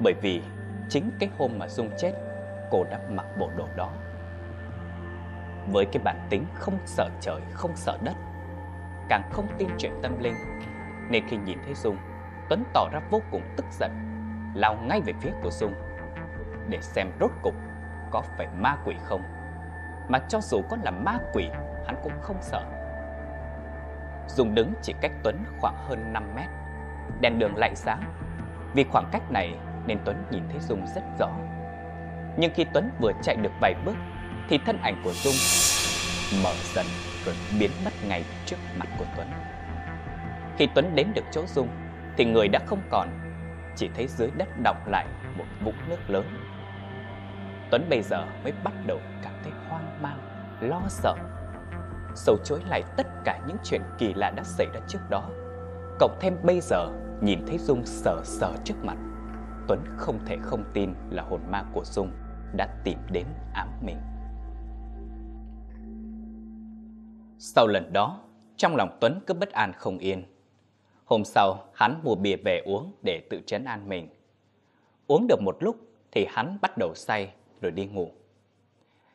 Bởi 0.00 0.14
vì 0.22 0.42
chính 0.88 1.10
cái 1.18 1.28
hôm 1.38 1.58
mà 1.58 1.68
Dung 1.68 1.90
chết, 1.98 2.12
cô 2.70 2.84
đã 2.84 2.98
mặc 3.10 3.26
bộ 3.38 3.50
đồ 3.56 3.68
đó. 3.76 3.92
Với 5.72 5.86
cái 5.92 6.02
bản 6.04 6.26
tính 6.30 6.44
không 6.54 6.78
sợ 6.84 7.08
trời, 7.20 7.40
không 7.52 7.72
sợ 7.74 7.98
đất, 8.02 8.14
càng 9.08 9.30
không 9.32 9.46
tin 9.58 9.68
chuyện 9.78 9.92
tâm 10.02 10.18
linh, 10.22 10.34
nên 11.10 11.28
khi 11.28 11.36
nhìn 11.36 11.58
thấy 11.64 11.74
Dung, 11.74 11.96
Tuấn 12.48 12.64
tỏ 12.72 12.88
ra 12.92 13.00
vô 13.10 13.20
cùng 13.30 13.42
tức 13.56 13.66
giận, 13.70 13.90
lao 14.54 14.76
ngay 14.76 15.00
về 15.00 15.12
phía 15.20 15.30
của 15.42 15.50
Dung 15.50 15.74
để 16.68 16.78
xem 16.80 17.10
rốt 17.20 17.30
cục 17.42 17.54
có 18.10 18.22
phải 18.36 18.46
ma 18.58 18.76
quỷ 18.84 18.96
không. 19.04 19.22
Mà 20.08 20.18
cho 20.28 20.40
dù 20.40 20.62
có 20.70 20.76
là 20.82 20.90
ma 20.90 21.18
quỷ, 21.32 21.48
hắn 21.86 21.96
cũng 22.02 22.12
không 22.20 22.36
sợ. 22.40 22.64
Dung 24.28 24.54
đứng 24.54 24.72
chỉ 24.82 24.94
cách 25.00 25.12
Tuấn 25.22 25.44
khoảng 25.60 25.76
hơn 25.88 26.12
5 26.12 26.34
mét. 26.36 26.46
Đèn 27.20 27.38
đường 27.38 27.56
lại 27.56 27.74
sáng. 27.74 28.02
Vì 28.74 28.84
khoảng 28.84 29.08
cách 29.12 29.30
này 29.30 29.58
nên 29.86 29.98
Tuấn 30.04 30.16
nhìn 30.30 30.42
thấy 30.50 30.60
Dung 30.60 30.86
rất 30.94 31.02
rõ. 31.18 31.28
Nhưng 32.36 32.52
khi 32.54 32.64
Tuấn 32.72 32.90
vừa 33.00 33.12
chạy 33.22 33.36
được 33.36 33.52
vài 33.60 33.74
bước 33.84 33.96
thì 34.48 34.58
thân 34.66 34.78
ảnh 34.82 35.00
của 35.04 35.12
Dung 35.12 35.34
mở 36.44 36.52
dần 36.74 36.86
rồi 37.24 37.34
biến 37.60 37.70
mất 37.84 37.92
ngay 38.08 38.24
trước 38.46 38.56
mặt 38.78 38.88
của 38.98 39.04
Tuấn. 39.16 39.28
Khi 40.58 40.68
Tuấn 40.74 40.94
đến 40.94 41.06
được 41.14 41.24
chỗ 41.32 41.42
Dung 41.46 41.68
thì 42.16 42.24
người 42.24 42.48
đã 42.48 42.60
không 42.66 42.80
còn, 42.90 43.08
chỉ 43.76 43.90
thấy 43.94 44.06
dưới 44.06 44.30
đất 44.36 44.48
đọng 44.62 44.76
lại 44.86 45.06
một 45.38 45.44
vũng 45.64 45.88
nước 45.88 46.10
lớn. 46.10 46.24
Tuấn 47.70 47.86
bây 47.90 48.02
giờ 48.02 48.26
mới 48.42 48.52
bắt 48.64 48.74
đầu 48.86 48.98
cảm 49.22 49.32
thấy 49.42 49.52
hoang 49.68 50.02
mang, 50.02 50.18
lo 50.60 50.80
sợ. 50.88 51.14
Sầu 52.14 52.36
chối 52.44 52.60
lại 52.68 52.82
tất 52.96 53.06
cả 53.24 53.38
những 53.46 53.56
chuyện 53.64 53.82
kỳ 53.98 54.14
lạ 54.14 54.30
đã 54.30 54.42
xảy 54.42 54.66
ra 54.74 54.80
trước 54.88 54.98
đó. 55.10 55.30
Cộng 55.98 56.18
thêm 56.20 56.36
bây 56.42 56.60
giờ 56.60 56.88
nhìn 57.20 57.46
thấy 57.46 57.58
Dung 57.58 57.86
sờ 57.86 58.20
sờ 58.24 58.52
trước 58.64 58.84
mặt. 58.84 58.96
Tuấn 59.68 59.84
không 59.96 60.18
thể 60.26 60.36
không 60.42 60.64
tin 60.74 60.94
là 61.10 61.22
hồn 61.22 61.40
ma 61.50 61.64
của 61.74 61.84
Dung 61.84 62.10
đã 62.56 62.68
tìm 62.84 62.98
đến 63.12 63.26
ám 63.54 63.68
mình. 63.82 63.96
Sau 67.38 67.66
lần 67.66 67.92
đó, 67.92 68.20
trong 68.56 68.76
lòng 68.76 68.98
Tuấn 69.00 69.20
cứ 69.26 69.34
bất 69.34 69.52
an 69.52 69.72
không 69.72 69.98
yên. 69.98 70.24
Hôm 71.04 71.24
sau, 71.24 71.58
hắn 71.74 72.00
mua 72.04 72.14
bia 72.14 72.36
về 72.44 72.62
uống 72.66 72.92
để 73.02 73.26
tự 73.30 73.40
chấn 73.46 73.64
an 73.64 73.88
mình. 73.88 74.08
Uống 75.06 75.26
được 75.26 75.40
một 75.42 75.56
lúc 75.60 75.76
thì 76.12 76.26
hắn 76.28 76.58
bắt 76.62 76.72
đầu 76.78 76.92
say 76.94 77.34
rồi 77.60 77.72
đi 77.72 77.86
ngủ. 77.86 78.10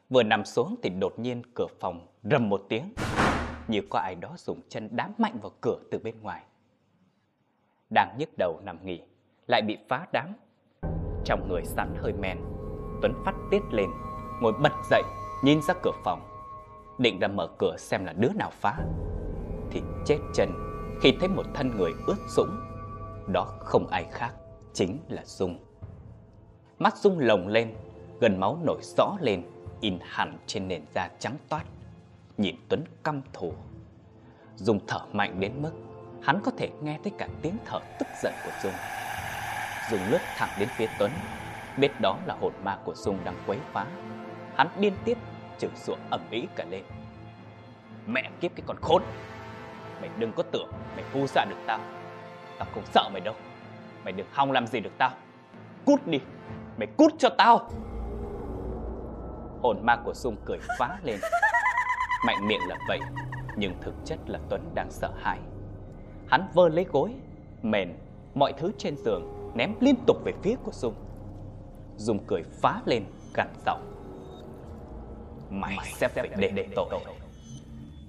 Vừa 0.10 0.24
nằm 0.24 0.46
xuống 0.46 0.76
thì 0.84 0.90
đột 0.90 1.20
nhiên 1.20 1.42
cửa 1.54 1.68
phòng 1.80 2.08
rầm 2.24 2.50
một 2.50 2.66
tiếng, 2.70 2.94
như 3.68 3.82
có 3.90 4.00
ai 4.00 4.16
đó 4.16 4.34
dùng 4.38 4.62
chân 4.70 4.90
đá 4.92 5.10
mạnh 5.18 5.38
vào 5.42 5.52
cửa 5.62 5.80
từ 5.92 6.00
bên 6.00 6.22
ngoài. 6.22 6.44
Đang 7.90 8.16
nhức 8.18 8.30
đầu 8.38 8.60
nằm 8.64 8.86
nghỉ, 8.86 9.02
lại 9.52 9.62
bị 9.62 9.78
phá 9.90 10.08
đám. 10.12 10.34
Trong 11.26 11.50
người 11.50 11.62
sẵn 11.66 11.96
hơi 12.02 12.14
men, 12.14 12.38
Tuấn 13.02 13.14
phát 13.26 13.36
tiết 13.52 13.62
lên, 13.72 13.90
ngồi 14.42 14.54
bật 14.54 14.72
dậy, 14.90 15.04
nhìn 15.44 15.62
ra 15.62 15.74
cửa 15.84 15.92
phòng. 16.04 16.22
Định 16.98 17.20
ra 17.20 17.28
mở 17.28 17.48
cửa 17.60 17.76
xem 17.78 18.06
là 18.06 18.14
đứa 18.14 18.30
nào 18.36 18.50
phá. 18.54 18.78
Thì 19.72 19.82
chết 20.06 20.18
chân 20.34 20.50
khi 21.02 21.18
thấy 21.20 21.30
một 21.30 21.46
thân 21.54 21.78
người 21.78 21.92
ướt 22.08 22.16
sũng. 22.28 22.60
Đó 23.28 23.46
không 23.60 23.88
ai 23.88 24.06
khác, 24.12 24.32
chính 24.74 24.98
là 25.10 25.22
Dung. 25.26 25.60
Mắt 26.80 26.98
Dung 26.98 27.20
lồng 27.20 27.48
lên, 27.48 27.76
gần 28.22 28.40
máu 28.40 28.58
nổi 28.64 28.80
rõ 28.98 29.16
lên, 29.20 29.44
in 29.82 30.00
hẳn 30.02 30.38
trên 30.46 30.68
nền 30.68 30.82
da 30.96 31.10
trắng 31.20 31.38
toát. 31.50 31.64
Nhìn 32.38 32.56
Tuấn 32.70 32.84
căm 33.04 33.22
thù. 33.34 33.54
Dung 34.56 34.80
thở 34.88 35.00
mạnh 35.14 35.40
đến 35.40 35.62
mức 35.62 35.72
hắn 36.22 36.42
có 36.44 36.52
thể 36.58 36.70
nghe 36.82 37.00
thấy 37.04 37.12
cả 37.18 37.28
tiếng 37.42 37.58
thở 37.66 37.80
tức 38.00 38.08
giận 38.24 38.34
của 38.46 38.52
Dung 38.64 38.74
dùng 39.92 40.00
lướt 40.10 40.20
thẳng 40.38 40.50
đến 40.60 40.70
phía 40.76 40.88
Tuấn, 41.00 41.12
biết 41.78 41.92
đó 42.02 42.18
là 42.26 42.36
hồn 42.42 42.54
ma 42.64 42.78
của 42.86 42.96
Dung 42.96 43.18
đang 43.24 43.36
quấy 43.48 43.58
phá. 43.74 43.86
Hắn 44.56 44.68
điên 44.80 44.94
tiết 45.06 45.18
chửi 45.60 45.70
rủa 45.76 45.96
ầm 46.10 46.22
ĩ 46.32 46.48
cả 46.56 46.66
lên. 46.70 46.84
Mẹ 48.08 48.30
kiếp 48.42 48.52
cái 48.56 48.64
con 48.68 48.78
khốn! 48.82 49.04
Mày 50.02 50.10
đừng 50.18 50.32
có 50.34 50.44
tưởng 50.52 50.72
mày 50.96 51.06
vu 51.14 51.28
xạ 51.28 51.46
được 51.50 51.56
tao. 51.68 51.80
Tao 52.58 52.68
không 52.74 52.84
sợ 52.94 53.10
mày 53.14 53.22
đâu. 53.22 53.36
Mày 54.04 54.14
đừng 54.14 54.28
hòng 54.32 54.52
làm 54.52 54.68
gì 54.68 54.80
được 54.80 54.98
tao. 54.98 55.12
Cút 55.86 56.08
đi! 56.08 56.20
Mày 56.78 56.88
cút 56.98 57.14
cho 57.20 57.30
tao! 57.38 57.70
Hồn 59.62 59.86
ma 59.86 59.96
của 59.96 60.14
Dung 60.14 60.36
cười 60.46 60.58
phá 60.80 60.98
lên. 61.04 61.20
Mạnh 62.26 62.48
miệng 62.48 62.62
là 62.68 62.76
vậy, 62.88 63.00
nhưng 63.56 63.74
thực 63.82 63.94
chất 64.06 64.20
là 64.28 64.40
Tuấn 64.50 64.72
đang 64.76 64.92
sợ 64.92 65.12
hãi. 65.24 65.38
Hắn 66.28 66.48
vơ 66.54 66.70
lấy 66.70 66.86
gối, 66.92 67.16
mền, 67.62 67.94
mọi 68.36 68.54
thứ 68.58 68.72
trên 68.78 68.98
giường 68.98 69.41
ném 69.56 69.76
liên 69.80 69.96
tục 70.08 70.18
về 70.24 70.34
phía 70.44 70.56
của 70.64 70.72
Dung. 70.72 70.94
Dung 71.98 72.20
cười 72.28 72.44
phá 72.62 72.82
lên, 72.86 73.06
gằn 73.34 73.48
giọng. 73.66 73.92
Mày, 75.50 75.76
mày 75.78 75.92
sẽ 75.96 76.08
phải 76.08 76.28
để 76.38 76.52
để 76.56 76.68
tội. 76.76 76.90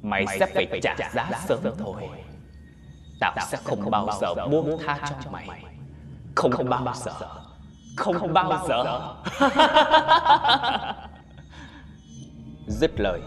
Mày, 0.02 0.24
mày 0.26 0.38
sẽ 0.38 0.46
phải 0.54 0.80
trả, 0.82 0.94
trả 0.98 1.10
giá 1.14 1.30
sớm 1.46 1.60
thôi. 1.78 2.02
Tao, 3.20 3.34
sẽ 3.48 3.58
không, 3.64 3.80
không 3.80 3.90
bao 3.90 4.08
giờ 4.20 4.34
buông 4.50 4.78
tha 4.86 4.98
cho 5.24 5.30
mày. 5.30 5.48
Không, 6.34 6.52
không 6.52 6.68
bao 6.68 6.94
giờ. 6.94 7.12
Không, 7.96 8.14
không 8.18 8.32
bao 8.32 8.66
giờ. 8.68 9.14
Dứt 12.66 13.00
lời, 13.00 13.20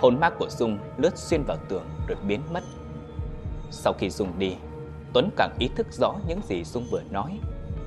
hồn 0.00 0.20
ma 0.20 0.30
của 0.30 0.48
Dung 0.48 0.78
lướt 0.96 1.18
xuyên 1.18 1.42
vào 1.42 1.56
tường 1.68 1.84
rồi 2.08 2.18
biến 2.26 2.40
mất. 2.52 2.62
Sau 3.70 3.92
khi 3.92 4.10
Dung 4.10 4.38
đi, 4.38 4.56
Tuấn 5.12 5.30
càng 5.36 5.56
ý 5.58 5.68
thức 5.76 5.86
rõ 5.92 6.14
những 6.28 6.40
gì 6.42 6.64
Dung 6.64 6.86
vừa 6.90 7.02
nói 7.10 7.38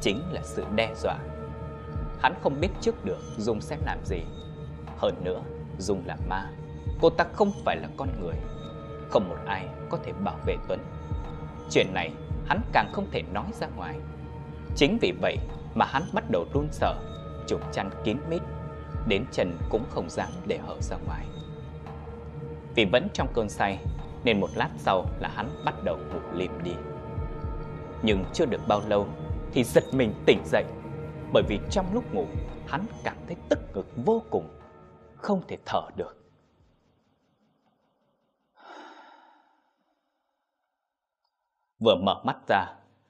chính 0.01 0.21
là 0.31 0.41
sự 0.43 0.65
đe 0.75 0.93
dọa. 0.95 1.17
Hắn 2.21 2.33
không 2.41 2.62
biết 2.62 2.69
trước 2.81 3.05
được 3.05 3.17
Dung 3.38 3.62
sẽ 3.62 3.77
làm 3.85 3.97
gì. 4.05 4.21
Hơn 4.97 5.15
nữa, 5.23 5.41
Dung 5.77 6.03
là 6.05 6.17
ma, 6.29 6.49
cô 7.01 7.09
ta 7.09 7.25
không 7.33 7.51
phải 7.65 7.77
là 7.77 7.88
con 7.97 8.09
người. 8.21 8.35
Không 9.09 9.29
một 9.29 9.38
ai 9.45 9.67
có 9.89 9.97
thể 10.03 10.12
bảo 10.12 10.38
vệ 10.45 10.55
Tuấn. 10.67 10.79
Chuyện 11.71 11.93
này 11.93 12.12
hắn 12.45 12.62
càng 12.71 12.89
không 12.93 13.07
thể 13.12 13.23
nói 13.33 13.45
ra 13.53 13.67
ngoài. 13.67 13.99
Chính 14.75 14.97
vì 15.01 15.13
vậy 15.21 15.38
mà 15.75 15.85
hắn 15.85 16.03
bắt 16.13 16.23
đầu 16.31 16.45
run 16.53 16.67
sợ, 16.71 16.95
chụp 17.47 17.62
chăn 17.71 17.89
kín 18.03 18.17
mít, 18.29 18.41
đến 19.07 19.25
chân 19.31 19.57
cũng 19.69 19.83
không 19.89 20.09
dám 20.09 20.29
để 20.47 20.59
hở 20.67 20.75
ra 20.81 20.97
ngoài. 21.05 21.25
Vì 22.75 22.85
vẫn 22.85 23.07
trong 23.13 23.27
cơn 23.33 23.49
say, 23.49 23.79
nên 24.23 24.39
một 24.39 24.49
lát 24.55 24.69
sau 24.77 25.05
là 25.19 25.29
hắn 25.35 25.49
bắt 25.65 25.75
đầu 25.83 25.97
ngủ 25.97 26.19
lìm 26.33 26.51
đi. 26.63 26.73
Nhưng 28.03 28.25
chưa 28.33 28.45
được 28.45 28.62
bao 28.67 28.81
lâu 28.88 29.07
thì 29.53 29.63
giật 29.63 29.83
mình 29.91 30.13
tỉnh 30.25 30.41
dậy, 30.45 30.65
bởi 31.33 31.43
vì 31.47 31.59
trong 31.71 31.93
lúc 31.93 32.13
ngủ 32.13 32.25
hắn 32.67 32.85
cảm 33.03 33.17
thấy 33.27 33.35
tức 33.49 33.59
ngực 33.73 33.88
vô 34.05 34.21
cùng, 34.29 34.49
không 35.15 35.41
thể 35.47 35.57
thở 35.65 35.81
được. 35.95 36.15
Vừa 41.79 41.95
mở 41.95 42.21
mắt 42.23 42.38
ra, 42.47 42.65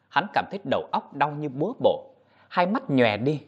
hắn 0.10 0.28
cảm 0.34 0.46
thấy 0.52 0.60
đầu 0.70 0.90
óc 0.92 1.14
đau 1.14 1.32
như 1.32 1.50
búa 1.50 1.74
bổ, 1.80 2.16
hai 2.50 2.68
mắt 2.68 2.84
nhòe 2.90 3.18
đi. 3.18 3.42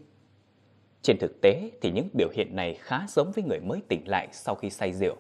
Trên 1.02 1.18
thực 1.20 1.42
tế 1.42 1.72
thì 1.82 1.92
những 1.92 2.10
biểu 2.14 2.30
hiện 2.34 2.56
này 2.56 2.74
khá 2.74 3.06
giống 3.08 3.32
với 3.32 3.44
người 3.44 3.60
mới 3.60 3.82
tỉnh 3.88 4.08
lại 4.08 4.28
sau 4.32 4.56
khi 4.56 4.70
say 4.70 4.94
rượu, 4.94 5.16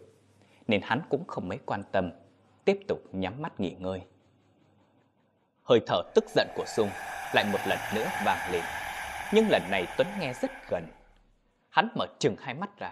nên 0.68 0.82
hắn 0.84 1.02
cũng 1.10 1.28
không 1.28 1.48
mấy 1.48 1.58
quan 1.66 1.84
tâm, 1.92 2.12
tiếp 2.66 2.80
tục 2.88 3.00
nhắm 3.12 3.42
mắt 3.42 3.60
nghỉ 3.60 3.76
ngơi. 3.80 4.02
Hơi 5.72 5.82
thở 5.88 6.02
tức 6.16 6.26
giận 6.36 6.48
của 6.56 6.66
sung 6.68 6.90
lại 7.34 7.46
một 7.52 7.60
lần 7.68 7.80
nữa 7.96 8.10
vang 8.26 8.52
lên, 8.52 8.62
nhưng 9.34 9.50
lần 9.50 9.62
này 9.72 9.88
Tuấn 9.98 10.08
nghe 10.20 10.34
rất 10.42 10.52
gần. 10.70 10.88
Hắn 11.70 11.88
mở 11.96 12.06
chừng 12.20 12.36
hai 12.40 12.54
mắt 12.54 12.80
ra, 12.80 12.92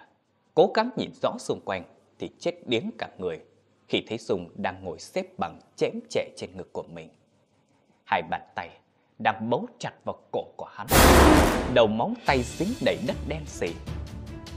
cố 0.54 0.72
gắng 0.76 0.90
nhìn 0.98 1.10
rõ 1.22 1.36
xung 1.40 1.62
quanh 1.66 1.84
thì 2.20 2.30
chết 2.40 2.52
điếng 2.66 2.92
cả 2.98 3.08
người 3.18 3.40
khi 3.88 4.04
thấy 4.08 4.18
sung 4.18 4.50
đang 4.56 4.84
ngồi 4.84 5.00
xếp 5.00 5.26
bằng 5.38 5.60
chém 5.76 5.94
chệ 6.10 6.30
trên 6.38 6.58
ngực 6.58 6.74
của 6.74 6.84
mình. 6.84 7.10
Hai 8.06 8.22
bàn 8.30 8.42
tay 8.56 8.70
đang 9.20 9.50
bấu 9.50 9.68
chặt 9.80 9.94
vào 10.06 10.16
cổ 10.32 10.44
của 10.58 10.70
hắn. 10.72 10.88
Đầu 11.74 11.88
móng 11.88 12.14
tay 12.26 12.44
dính 12.44 12.74
đầy 12.86 12.98
đất 13.08 13.16
đen 13.28 13.46
xì. 13.46 13.68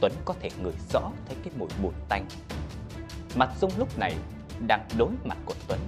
Tuấn 0.00 0.12
có 0.24 0.34
thể 0.40 0.48
ngửi 0.62 0.74
rõ 0.92 1.10
thấy 1.26 1.36
cái 1.44 1.52
mùi 1.58 1.68
bùn 1.82 1.94
tanh. 2.08 2.26
Mặt 3.36 3.50
Dung 3.60 3.70
lúc 3.78 3.98
này 3.98 4.14
đang 4.66 4.88
đối 4.98 5.10
mặt 5.24 5.38
của 5.44 5.54
Tuấn. 5.68 5.78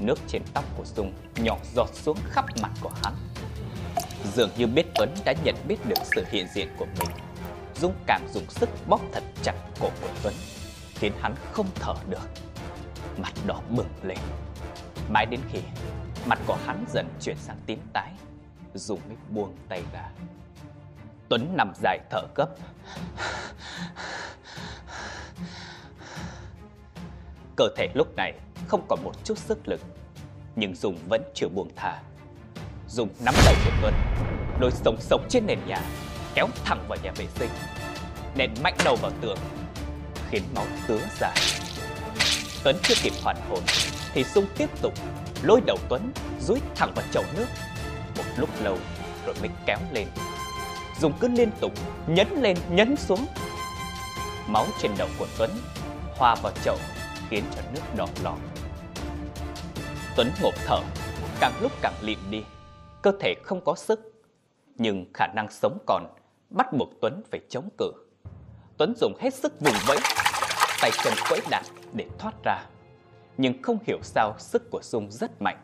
Nước 0.00 0.18
trên 0.28 0.42
tóc 0.54 0.64
của 0.76 0.84
Dung 0.84 1.12
nhỏ 1.36 1.56
giọt 1.74 1.88
xuống 1.94 2.16
khắp 2.30 2.44
mặt 2.62 2.70
của 2.80 2.92
hắn. 3.02 3.14
Dường 4.34 4.50
như 4.56 4.66
biết 4.66 4.86
Tuấn 4.94 5.14
đã 5.24 5.34
nhận 5.44 5.54
biết 5.68 5.76
được 5.88 5.98
sự 6.14 6.24
hiện 6.30 6.46
diện 6.54 6.68
của 6.78 6.86
mình. 6.98 7.08
Dung 7.80 7.94
càng 8.06 8.28
dùng 8.34 8.50
sức 8.50 8.68
bóp 8.88 9.00
thật 9.12 9.22
chặt 9.42 9.54
cổ 9.80 9.90
của 10.00 10.08
Tuấn, 10.22 10.34
khiến 10.94 11.12
hắn 11.20 11.34
không 11.52 11.66
thở 11.74 11.94
được. 12.08 12.28
Mặt 13.16 13.32
đỏ 13.46 13.60
bừng 13.70 13.90
lên. 14.02 14.18
Mãi 15.08 15.26
đến 15.26 15.40
khi 15.52 15.58
Mặt 16.26 16.38
của 16.46 16.58
hắn 16.66 16.84
dần 16.88 17.08
chuyển 17.20 17.36
sang 17.36 17.56
tím 17.66 17.78
tái 17.92 18.12
Dung 18.74 19.00
mới 19.08 19.16
buông 19.30 19.56
tay 19.68 19.82
ra 19.92 20.10
Tuấn 21.28 21.56
nằm 21.56 21.72
dài 21.82 21.98
thở 22.10 22.20
gấp 22.34 22.48
Cơ 27.56 27.68
thể 27.76 27.88
lúc 27.94 28.16
này 28.16 28.32
không 28.68 28.86
còn 28.88 29.04
một 29.04 29.12
chút 29.24 29.38
sức 29.38 29.68
lực, 29.68 29.80
Nhưng 30.56 30.74
Dung 30.74 30.98
vẫn 31.08 31.22
chưa 31.34 31.48
buông 31.48 31.70
thả 31.76 32.02
Dung 32.88 33.08
nắm 33.24 33.34
tay 33.44 33.54
của 33.64 33.70
Tuấn 33.82 33.94
Đôi 34.60 34.70
sống 34.70 34.96
sống 35.00 35.26
trên 35.28 35.46
nền 35.46 35.58
nhà, 35.66 35.80
Kéo 36.34 36.46
thẳng 36.64 36.84
vào 36.88 36.98
nhà 37.02 37.12
vệ 37.16 37.26
sinh, 37.34 37.50
Nện 38.36 38.50
mạnh 38.62 38.74
đầu 38.84 38.96
vào 38.96 39.12
tường, 39.20 39.38
Khiến 40.30 40.42
máu 40.54 40.64
tứa 40.86 41.00
ra 41.20 41.34
Tuấn 42.64 42.76
chưa 42.82 42.94
kịp 43.02 43.12
hoàn 43.22 43.36
hồn, 43.48 43.62
Thì 44.14 44.24
Dung 44.24 44.46
tiếp 44.56 44.70
tục 44.82 44.92
lôi 45.42 45.60
đầu 45.66 45.76
Tuấn, 45.88 46.12
dúi 46.40 46.60
thẳng 46.74 46.92
vào 46.94 47.04
chậu 47.12 47.24
nước. 47.36 47.46
Một 48.16 48.24
lúc 48.36 48.48
lâu, 48.62 48.78
rồi 49.26 49.34
mới 49.40 49.50
kéo 49.66 49.78
lên. 49.92 50.08
Dung 51.00 51.12
cứ 51.20 51.28
liên 51.28 51.50
tục 51.60 51.72
nhấn 52.06 52.28
lên, 52.40 52.56
nhấn 52.70 52.96
xuống. 52.96 53.26
Máu 54.46 54.66
trên 54.82 54.90
đầu 54.98 55.08
của 55.18 55.26
Tuấn, 55.38 55.50
hòa 56.16 56.34
vào 56.42 56.52
chậu, 56.64 56.76
khiến 57.30 57.44
cho 57.56 57.62
nước 57.74 57.80
đỏ 57.96 58.06
lò. 58.22 58.34
Tuấn 60.18 60.30
ngộp 60.42 60.54
thở, 60.66 60.80
càng 61.40 61.52
lúc 61.60 61.72
càng 61.80 61.94
lịm 62.02 62.18
đi, 62.30 62.44
cơ 63.02 63.12
thể 63.20 63.34
không 63.44 63.60
có 63.64 63.74
sức. 63.74 64.22
Nhưng 64.76 65.06
khả 65.14 65.26
năng 65.26 65.50
sống 65.50 65.78
còn 65.86 66.06
bắt 66.50 66.72
buộc 66.72 66.88
Tuấn 67.00 67.22
phải 67.30 67.40
chống 67.48 67.68
cự. 67.78 67.92
Tuấn 68.76 68.94
dùng 68.96 69.12
hết 69.20 69.34
sức 69.34 69.60
vùng 69.60 69.74
vẫy, 69.86 69.98
tay 70.82 70.90
chân 71.04 71.12
quẫy 71.28 71.40
đạn 71.50 71.64
để 71.92 72.06
thoát 72.18 72.34
ra 72.44 72.64
nhưng 73.36 73.62
không 73.62 73.78
hiểu 73.86 73.98
sao 74.02 74.34
sức 74.38 74.70
của 74.70 74.80
Dung 74.82 75.10
rất 75.10 75.42
mạnh. 75.42 75.58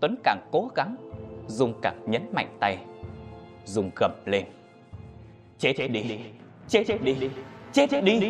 Tuấn 0.00 0.14
càng 0.24 0.48
cố 0.52 0.68
gắng, 0.74 0.96
Dung 1.48 1.80
càng 1.82 2.02
nhấn 2.06 2.30
mạnh 2.32 2.56
tay. 2.60 2.78
Dung 3.64 3.90
gầm 3.96 4.12
lên. 4.26 4.44
Chết 5.58 5.72
chết 5.76 5.88
đi, 5.88 6.20
chết 6.68 6.84
chết 6.86 7.02
đi, 7.02 7.30
chết 7.72 7.90
chết 7.90 8.00
đi. 8.00 8.20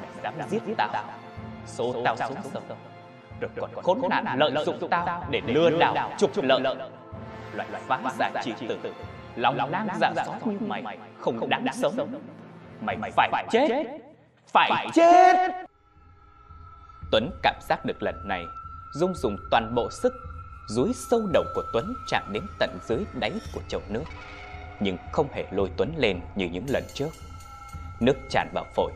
Mày 0.00 0.10
dám 0.22 0.34
giết 0.50 0.62
tao, 0.76 1.04
số 1.66 2.02
tao 2.04 2.16
xuống 2.16 2.36
sông, 2.52 2.62
rồi 2.68 2.78
còn 3.56 3.70
khốn 3.82 4.00
nạn 4.10 4.38
lợi 4.38 4.64
dụng 4.64 4.88
tao 4.90 5.24
để 5.30 5.40
lừa 5.46 5.70
đảo 5.70 6.12
trục 6.18 6.30
lợi. 6.42 6.60
Loại 7.54 7.68
phá 7.86 8.00
giả 8.18 8.30
chỉ 8.44 8.52
tử, 8.68 8.78
lòng 9.36 9.56
lang 9.70 9.88
dạ 10.00 10.12
xót 10.26 10.46
như 10.46 10.58
mày, 10.60 10.98
không 11.20 11.48
đáng 11.48 11.66
sống. 11.72 12.20
Mày 12.80 12.96
phải 13.16 13.46
chết, 13.50 13.68
phải 14.46 14.86
chết. 14.94 15.66
Tuấn 17.10 17.30
cảm 17.42 17.54
giác 17.68 17.84
được 17.84 18.02
lần 18.02 18.28
này 18.28 18.44
Dung 18.94 19.14
dùng 19.14 19.36
toàn 19.50 19.74
bộ 19.74 19.90
sức 19.90 20.12
Dúi 20.68 20.92
sâu 21.10 21.20
đầu 21.32 21.44
của 21.54 21.62
Tuấn 21.72 21.94
chạm 22.08 22.32
đến 22.32 22.42
tận 22.58 22.78
dưới 22.88 22.98
đáy 23.20 23.32
của 23.54 23.60
chậu 23.68 23.80
nước. 23.88 24.04
Nhưng 24.80 24.96
không 25.12 25.28
hề 25.32 25.44
lôi 25.50 25.70
Tuấn 25.76 25.92
lên 25.96 26.20
như 26.34 26.48
những 26.48 26.66
lần 26.68 26.84
trước. 26.94 27.08
Nước 28.00 28.16
tràn 28.30 28.48
vào 28.54 28.64
phổi 28.74 28.92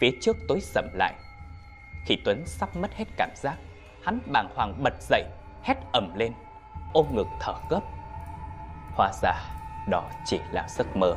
Phía 0.00 0.10
trước 0.20 0.36
tối 0.48 0.60
sầm 0.60 0.88
lại. 0.94 1.14
Khi 2.06 2.18
Tuấn 2.24 2.42
sắp 2.46 2.76
mất 2.76 2.94
hết 2.94 3.04
cảm 3.16 3.30
giác 3.36 3.56
Hắn 4.04 4.18
bàng 4.32 4.48
hoàng 4.54 4.82
bật 4.82 4.94
dậy 5.00 5.24
Hét 5.62 5.76
ầm 5.92 6.14
lên 6.14 6.32
Ôm 6.92 7.06
ngực 7.12 7.26
thở 7.40 7.54
gấp 7.70 7.80
Hóa 8.94 9.10
ra 9.22 9.32
đó 9.88 10.02
chỉ 10.24 10.40
là 10.52 10.66
giấc 10.68 10.96
mơ 10.96 11.14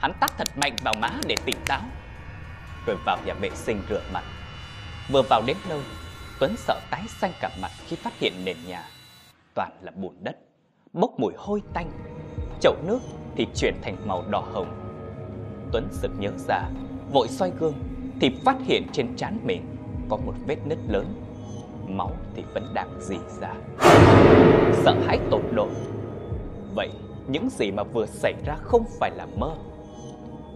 Hắn 0.00 0.12
tắt 0.20 0.32
thật 0.38 0.48
mạnh 0.56 0.76
vào 0.84 0.94
má 1.00 1.10
để 1.28 1.36
tỉnh 1.44 1.56
táo 1.66 1.80
Rồi 2.86 2.96
vào 3.06 3.18
nhà 3.26 3.34
vệ 3.34 3.50
sinh 3.50 3.82
rửa 3.88 4.02
mặt 4.12 4.24
Vừa 5.12 5.22
vào 5.22 5.42
đến 5.46 5.56
nơi, 5.68 5.80
Tuấn 6.40 6.54
sợ 6.56 6.80
tái 6.90 7.02
xanh 7.08 7.32
cả 7.40 7.50
mặt 7.62 7.70
khi 7.86 7.96
phát 7.96 8.12
hiện 8.18 8.32
nền 8.44 8.56
nhà 8.66 8.84
toàn 9.54 9.70
là 9.80 9.92
bùn 9.96 10.14
đất, 10.20 10.36
bốc 10.92 11.10
mùi 11.20 11.32
hôi 11.36 11.62
tanh. 11.74 11.90
Chậu 12.60 12.74
nước 12.86 12.98
thì 13.36 13.46
chuyển 13.54 13.74
thành 13.82 13.96
màu 14.08 14.24
đỏ 14.30 14.40
hồng. 14.52 14.68
Tuấn 15.72 15.88
sực 15.90 16.10
nhớ 16.18 16.30
ra, 16.48 16.68
vội 17.12 17.28
xoay 17.28 17.50
gương 17.58 17.74
thì 18.20 18.30
phát 18.44 18.56
hiện 18.64 18.86
trên 18.92 19.16
trán 19.16 19.38
mình 19.42 19.76
có 20.10 20.16
một 20.16 20.34
vết 20.46 20.56
nứt 20.66 20.78
lớn. 20.88 21.21
Máu 21.96 22.10
thì 22.34 22.44
vẫn 22.54 22.74
đang 22.74 23.00
dì 23.00 23.18
ra. 23.40 23.54
Sợ 24.72 24.94
hãi 25.06 25.18
tột 25.30 25.42
độ. 25.52 25.68
Vậy 26.74 26.90
những 27.28 27.48
gì 27.50 27.70
mà 27.70 27.82
vừa 27.82 28.06
xảy 28.06 28.34
ra 28.46 28.56
không 28.62 28.84
phải 29.00 29.10
là 29.10 29.26
mơ. 29.38 29.50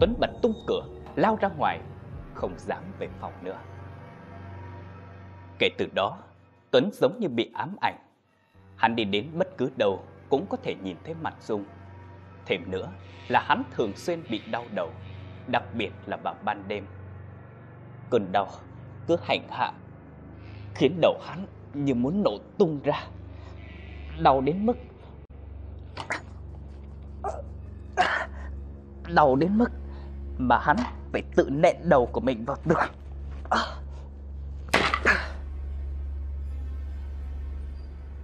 Tuấn 0.01 0.14
bật 0.20 0.31
tung 0.42 0.55
cửa, 0.66 0.83
lao 1.14 1.38
ra 1.40 1.49
ngoài, 1.59 1.81
không 2.35 2.55
dám 2.59 2.83
về 2.99 3.09
phòng 3.20 3.33
nữa. 3.42 3.59
Kể 5.59 5.68
từ 5.79 5.87
đó, 5.94 6.18
Tuấn 6.70 6.90
giống 6.92 7.20
như 7.20 7.29
bị 7.29 7.51
ám 7.55 7.77
ảnh. 7.81 7.96
Hắn 8.77 8.96
đi 8.96 9.05
đến 9.05 9.27
bất 9.35 9.57
cứ 9.59 9.70
đâu 9.79 10.03
cũng 10.29 10.46
có 10.46 10.57
thể 10.62 10.75
nhìn 10.83 10.96
thấy 11.05 11.14
mặt 11.22 11.35
Dung. 11.40 11.64
Thêm 12.46 12.70
nữa 12.70 12.88
là 13.29 13.40
hắn 13.40 13.62
thường 13.70 13.92
xuyên 13.96 14.22
bị 14.31 14.42
đau 14.51 14.64
đầu, 14.75 14.90
đặc 15.46 15.62
biệt 15.75 15.90
là 16.07 16.16
vào 16.16 16.35
ban 16.44 16.68
đêm. 16.68 16.87
Cơn 18.11 18.33
đau 18.33 18.49
cứ 19.07 19.16
hành 19.22 19.49
hạ, 19.51 19.72
khiến 20.76 21.00
đầu 21.00 21.20
hắn 21.26 21.46
như 21.74 21.94
muốn 21.94 22.22
nổ 22.22 22.38
tung 22.58 22.80
ra. 22.84 23.06
Đau 24.22 24.40
đến 24.40 24.66
mức... 24.66 24.76
Đau 29.14 29.36
đến 29.36 29.58
mức 29.58 29.70
mà 30.38 30.58
hắn 30.58 30.76
phải 31.12 31.22
tự 31.36 31.48
nện 31.50 31.76
đầu 31.82 32.06
của 32.06 32.20
mình 32.20 32.44
vào 32.44 32.56
tường. 32.68 32.90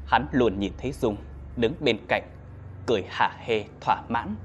Hắn 0.06 0.26
luôn 0.32 0.58
nhìn 0.58 0.72
thấy 0.78 0.92
Dung 0.92 1.16
đứng 1.56 1.74
bên 1.80 1.98
cạnh, 2.08 2.22
cười 2.86 3.04
hả 3.08 3.36
hê 3.38 3.64
thỏa 3.80 4.02
mãn, 4.08 4.36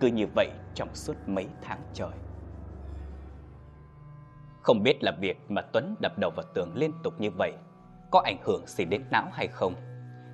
cứ 0.00 0.08
như 0.08 0.26
vậy 0.34 0.48
trong 0.74 0.94
suốt 0.94 1.14
mấy 1.26 1.46
tháng 1.62 1.80
trời. 1.94 2.10
Không 4.68 4.82
biết 4.82 5.04
là 5.04 5.12
việc 5.20 5.36
mà 5.48 5.62
Tuấn 5.72 5.94
đập 6.00 6.12
đầu 6.18 6.30
vào 6.36 6.46
tường 6.54 6.76
liên 6.76 6.92
tục 7.02 7.14
như 7.20 7.30
vậy 7.30 7.52
có 8.10 8.22
ảnh 8.24 8.36
hưởng 8.44 8.66
gì 8.66 8.84
đến 8.84 9.04
não 9.10 9.28
hay 9.32 9.46
không, 9.46 9.74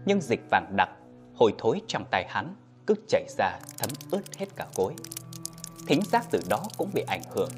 nhưng 0.06 0.20
dịch 0.20 0.40
vàng 0.50 0.76
đặc, 0.76 0.88
hồi 1.34 1.54
thối 1.58 1.80
trong 1.86 2.04
tay 2.10 2.26
hắn 2.28 2.54
cứ 2.86 2.94
chảy 3.08 3.26
ra 3.28 3.58
thấm 3.78 3.90
ướt 4.10 4.22
hết 4.38 4.46
cả 4.56 4.66
gối. 4.74 4.94
Thính 5.86 6.00
giác 6.02 6.24
từ 6.30 6.40
đó 6.50 6.62
cũng 6.78 6.90
bị 6.94 7.04
ảnh 7.06 7.22
hưởng, 7.34 7.50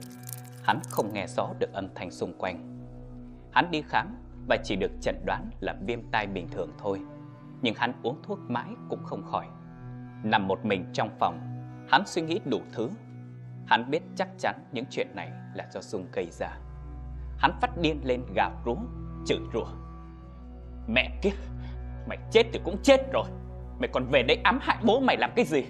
hắn 0.62 0.80
không 0.90 1.12
nghe 1.12 1.26
rõ 1.26 1.48
được 1.58 1.72
âm 1.72 1.88
thanh 1.94 2.10
xung 2.10 2.38
quanh. 2.38 2.86
Hắn 3.52 3.70
đi 3.70 3.82
khám 3.88 4.16
và 4.48 4.56
chỉ 4.64 4.76
được 4.76 4.90
chẩn 5.00 5.16
đoán 5.26 5.50
là 5.60 5.76
viêm 5.86 6.00
tai 6.10 6.26
bình 6.26 6.48
thường 6.48 6.72
thôi 6.78 7.00
nhưng 7.62 7.74
hắn 7.74 7.92
uống 8.02 8.22
thuốc 8.22 8.38
mãi 8.48 8.70
cũng 8.88 9.04
không 9.04 9.22
khỏi. 9.24 9.46
Nằm 10.22 10.48
một 10.48 10.64
mình 10.64 10.90
trong 10.92 11.10
phòng, 11.18 11.38
hắn 11.90 12.02
suy 12.06 12.22
nghĩ 12.22 12.40
đủ 12.44 12.60
thứ. 12.72 12.90
Hắn 13.66 13.90
biết 13.90 14.02
chắc 14.16 14.28
chắn 14.38 14.54
những 14.72 14.84
chuyện 14.90 15.08
này 15.14 15.30
là 15.54 15.68
do 15.72 15.80
Dung 15.80 16.06
gây 16.12 16.26
ra. 16.30 16.58
Hắn 17.38 17.52
phát 17.60 17.78
điên 17.78 18.00
lên 18.04 18.22
gào 18.34 18.50
rú, 18.64 18.76
chửi 19.26 19.38
rủa. 19.52 19.66
Mẹ 20.88 21.18
kiếp, 21.22 21.32
mày 22.08 22.18
chết 22.30 22.42
thì 22.52 22.60
cũng 22.64 22.76
chết 22.82 23.12
rồi. 23.12 23.24
Mày 23.78 23.88
còn 23.92 24.04
về 24.12 24.22
đây 24.22 24.40
ám 24.44 24.58
hại 24.62 24.76
bố 24.84 25.00
mày 25.00 25.16
làm 25.16 25.30
cái 25.36 25.44
gì? 25.44 25.64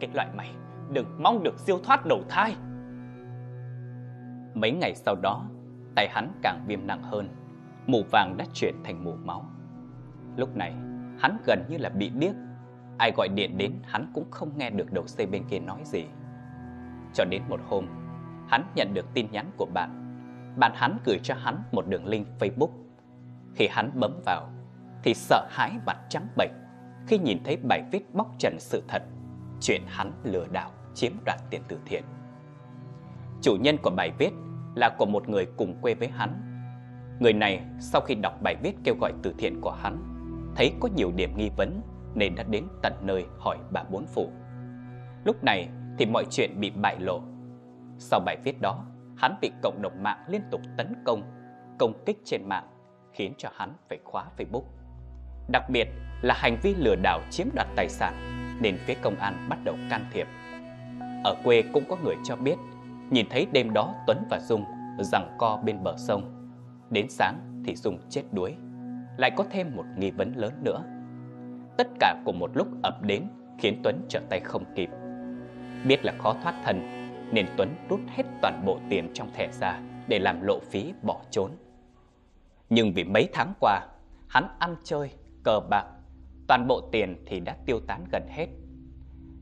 Cái 0.00 0.10
loại 0.14 0.28
mày 0.36 0.50
đừng 0.90 1.22
mong 1.22 1.42
được 1.42 1.58
siêu 1.58 1.78
thoát 1.84 2.06
đầu 2.06 2.22
thai. 2.28 2.56
Mấy 4.54 4.72
ngày 4.72 4.94
sau 4.94 5.16
đó, 5.22 5.44
tay 5.96 6.08
hắn 6.10 6.32
càng 6.42 6.64
viêm 6.66 6.86
nặng 6.86 7.02
hơn. 7.02 7.28
Mù 7.86 8.02
vàng 8.12 8.36
đã 8.36 8.44
chuyển 8.54 8.74
thành 8.84 9.04
mù 9.04 9.14
máu. 9.24 9.44
Lúc 10.36 10.56
này, 10.56 10.72
hắn 11.18 11.36
gần 11.46 11.64
như 11.68 11.78
là 11.78 11.88
bị 11.88 12.10
điếc. 12.10 12.34
Ai 12.98 13.12
gọi 13.16 13.28
điện 13.34 13.58
đến 13.58 13.72
hắn 13.84 14.10
cũng 14.14 14.30
không 14.30 14.58
nghe 14.58 14.70
được 14.70 14.92
đầu 14.92 15.04
dây 15.06 15.26
bên 15.26 15.44
kia 15.48 15.58
nói 15.58 15.80
gì. 15.84 16.04
Cho 17.14 17.24
đến 17.24 17.42
một 17.48 17.60
hôm, 17.68 17.86
hắn 18.48 18.62
nhận 18.74 18.94
được 18.94 19.06
tin 19.14 19.26
nhắn 19.30 19.50
của 19.56 19.66
bạn. 19.74 20.03
Bạn 20.56 20.72
hắn 20.74 20.98
gửi 21.04 21.18
cho 21.22 21.34
hắn 21.34 21.62
một 21.72 21.86
đường 21.88 22.06
link 22.06 22.26
Facebook. 22.38 22.70
Khi 23.54 23.68
hắn 23.70 23.90
bấm 23.94 24.20
vào, 24.26 24.50
thì 25.02 25.14
sợ 25.14 25.46
hãi 25.50 25.72
mặt 25.86 25.96
trắng 26.08 26.28
bệch 26.36 26.50
khi 27.06 27.18
nhìn 27.18 27.38
thấy 27.44 27.56
bài 27.56 27.82
viết 27.92 28.14
bóc 28.14 28.30
trần 28.38 28.56
sự 28.60 28.82
thật, 28.88 29.02
chuyện 29.60 29.82
hắn 29.86 30.12
lừa 30.24 30.46
đảo 30.52 30.70
chiếm 30.94 31.12
đoạt 31.26 31.38
tiền 31.50 31.62
từ 31.68 31.78
thiện. 31.84 32.04
Chủ 33.42 33.56
nhân 33.60 33.76
của 33.82 33.90
bài 33.90 34.12
viết 34.18 34.30
là 34.74 34.88
của 34.98 35.06
một 35.06 35.28
người 35.28 35.46
cùng 35.56 35.74
quê 35.82 35.94
với 35.94 36.08
hắn. 36.08 36.40
Người 37.20 37.32
này 37.32 37.64
sau 37.80 38.00
khi 38.00 38.14
đọc 38.14 38.42
bài 38.42 38.56
viết 38.62 38.72
kêu 38.84 38.94
gọi 39.00 39.12
từ 39.22 39.34
thiện 39.38 39.60
của 39.60 39.70
hắn, 39.70 39.98
thấy 40.56 40.72
có 40.80 40.88
nhiều 40.96 41.12
điểm 41.16 41.36
nghi 41.36 41.50
vấn 41.56 41.80
nên 42.14 42.34
đã 42.34 42.42
đến 42.42 42.64
tận 42.82 42.92
nơi 43.02 43.26
hỏi 43.38 43.58
bà 43.70 43.82
bốn 43.90 44.06
phụ. 44.06 44.30
Lúc 45.24 45.44
này 45.44 45.68
thì 45.98 46.06
mọi 46.06 46.24
chuyện 46.30 46.60
bị 46.60 46.70
bại 46.70 46.96
lộ. 47.00 47.20
Sau 47.98 48.20
bài 48.20 48.36
viết 48.44 48.60
đó, 48.60 48.84
hắn 49.24 49.36
bị 49.40 49.52
cộng 49.62 49.82
đồng 49.82 50.02
mạng 50.02 50.24
liên 50.28 50.42
tục 50.50 50.60
tấn 50.76 50.94
công, 51.04 51.22
công 51.78 52.04
kích 52.06 52.18
trên 52.24 52.40
mạng, 52.48 52.68
khiến 53.12 53.34
cho 53.38 53.48
hắn 53.54 53.72
phải 53.88 53.98
khóa 54.04 54.24
Facebook. 54.38 54.64
Đặc 55.48 55.62
biệt 55.70 55.88
là 56.22 56.34
hành 56.38 56.56
vi 56.62 56.74
lừa 56.74 56.96
đảo 57.02 57.20
chiếm 57.30 57.46
đoạt 57.54 57.66
tài 57.76 57.88
sản 57.88 58.14
nên 58.60 58.78
phía 58.78 58.94
công 58.94 59.16
an 59.16 59.46
bắt 59.48 59.58
đầu 59.64 59.76
can 59.90 60.04
thiệp. 60.12 60.26
Ở 61.24 61.34
quê 61.44 61.62
cũng 61.72 61.84
có 61.88 61.96
người 62.04 62.14
cho 62.24 62.36
biết 62.36 62.54
nhìn 63.10 63.26
thấy 63.30 63.46
đêm 63.52 63.72
đó 63.72 63.94
Tuấn 64.06 64.18
và 64.30 64.40
Dung 64.40 64.64
rằng 64.98 65.36
co 65.38 65.60
bên 65.64 65.82
bờ 65.82 65.96
sông. 65.96 66.50
Đến 66.90 67.06
sáng 67.10 67.62
thì 67.66 67.76
Dung 67.76 67.98
chết 68.08 68.22
đuối. 68.32 68.54
Lại 69.16 69.30
có 69.36 69.44
thêm 69.50 69.76
một 69.76 69.84
nghi 69.96 70.10
vấn 70.10 70.32
lớn 70.36 70.52
nữa. 70.62 70.82
Tất 71.76 71.86
cả 72.00 72.16
cùng 72.24 72.38
một 72.38 72.50
lúc 72.54 72.68
ập 72.82 73.02
đến 73.02 73.24
khiến 73.58 73.80
Tuấn 73.82 74.06
trở 74.08 74.20
tay 74.28 74.40
không 74.40 74.64
kịp. 74.74 74.90
Biết 75.84 76.04
là 76.04 76.12
khó 76.18 76.34
thoát 76.42 76.54
thân 76.64 77.03
nên 77.34 77.46
Tuấn 77.56 77.76
rút 77.88 78.00
hết 78.08 78.22
toàn 78.42 78.62
bộ 78.66 78.78
tiền 78.88 79.10
trong 79.14 79.32
thẻ 79.32 79.48
ra 79.60 79.80
để 80.08 80.18
làm 80.18 80.42
lộ 80.42 80.60
phí 80.60 80.92
bỏ 81.02 81.20
trốn. 81.30 81.50
Nhưng 82.70 82.92
vì 82.92 83.04
mấy 83.04 83.28
tháng 83.32 83.52
qua, 83.60 83.86
hắn 84.28 84.48
ăn 84.58 84.76
chơi, 84.84 85.10
cờ 85.44 85.60
bạc, 85.70 85.84
toàn 86.48 86.66
bộ 86.68 86.88
tiền 86.92 87.24
thì 87.26 87.40
đã 87.40 87.56
tiêu 87.66 87.80
tán 87.86 88.04
gần 88.12 88.22
hết. 88.28 88.46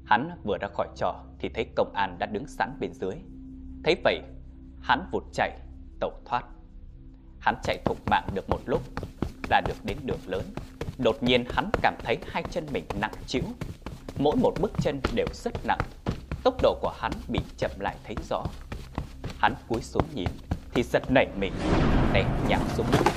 Hắn 0.04 0.30
vừa 0.44 0.58
ra 0.58 0.68
khỏi 0.68 0.88
trò 0.96 1.24
thì 1.38 1.48
thấy 1.48 1.66
công 1.76 1.92
an 1.94 2.16
đã 2.18 2.26
đứng 2.26 2.46
sẵn 2.46 2.76
bên 2.80 2.92
dưới. 2.92 3.14
Thấy 3.84 3.96
vậy, 4.04 4.20
hắn 4.82 5.08
vụt 5.12 5.22
chạy, 5.32 5.58
tẩu 6.00 6.12
thoát. 6.24 6.44
Hắn 7.40 7.54
chạy 7.62 7.78
thục 7.84 7.98
mạng 8.10 8.28
được 8.34 8.50
một 8.50 8.60
lúc, 8.66 8.82
là 9.50 9.60
được 9.60 9.76
đến 9.84 9.96
đường 10.04 10.20
lớn. 10.26 10.44
Đột 10.98 11.22
nhiên 11.22 11.44
hắn 11.50 11.70
cảm 11.82 11.94
thấy 12.04 12.16
hai 12.26 12.42
chân 12.50 12.66
mình 12.72 12.84
nặng 13.00 13.14
chịu. 13.26 13.42
Mỗi 14.18 14.36
một 14.36 14.52
bước 14.60 14.72
chân 14.80 15.00
đều 15.14 15.26
rất 15.32 15.52
nặng. 15.66 15.80
Tốc 16.44 16.54
độ 16.62 16.78
của 16.80 16.92
hắn 16.96 17.12
bị 17.28 17.40
chậm 17.56 17.70
lại 17.78 17.96
thấy 18.04 18.16
rõ. 18.30 18.44
Hắn 19.38 19.54
cúi 19.68 19.82
xuống 19.82 20.04
nhìn 20.14 20.28
thì 20.74 20.82
giật 20.82 21.02
nảy 21.10 21.26
mình, 21.38 21.52
té 22.12 22.24
nhào 22.48 22.60
xuống 22.74 22.86
đất. 22.92 23.12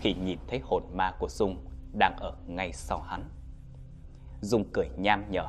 Khi 0.00 0.14
nhìn 0.14 0.38
thấy 0.48 0.60
hồn 0.64 0.82
ma 0.94 1.12
của 1.18 1.28
Dung 1.28 1.66
đang 1.92 2.16
ở 2.16 2.32
ngay 2.46 2.72
sau 2.72 3.00
hắn. 3.00 3.24
Dung 4.40 4.64
cười 4.72 4.88
nham 4.96 5.30
nhở, 5.30 5.44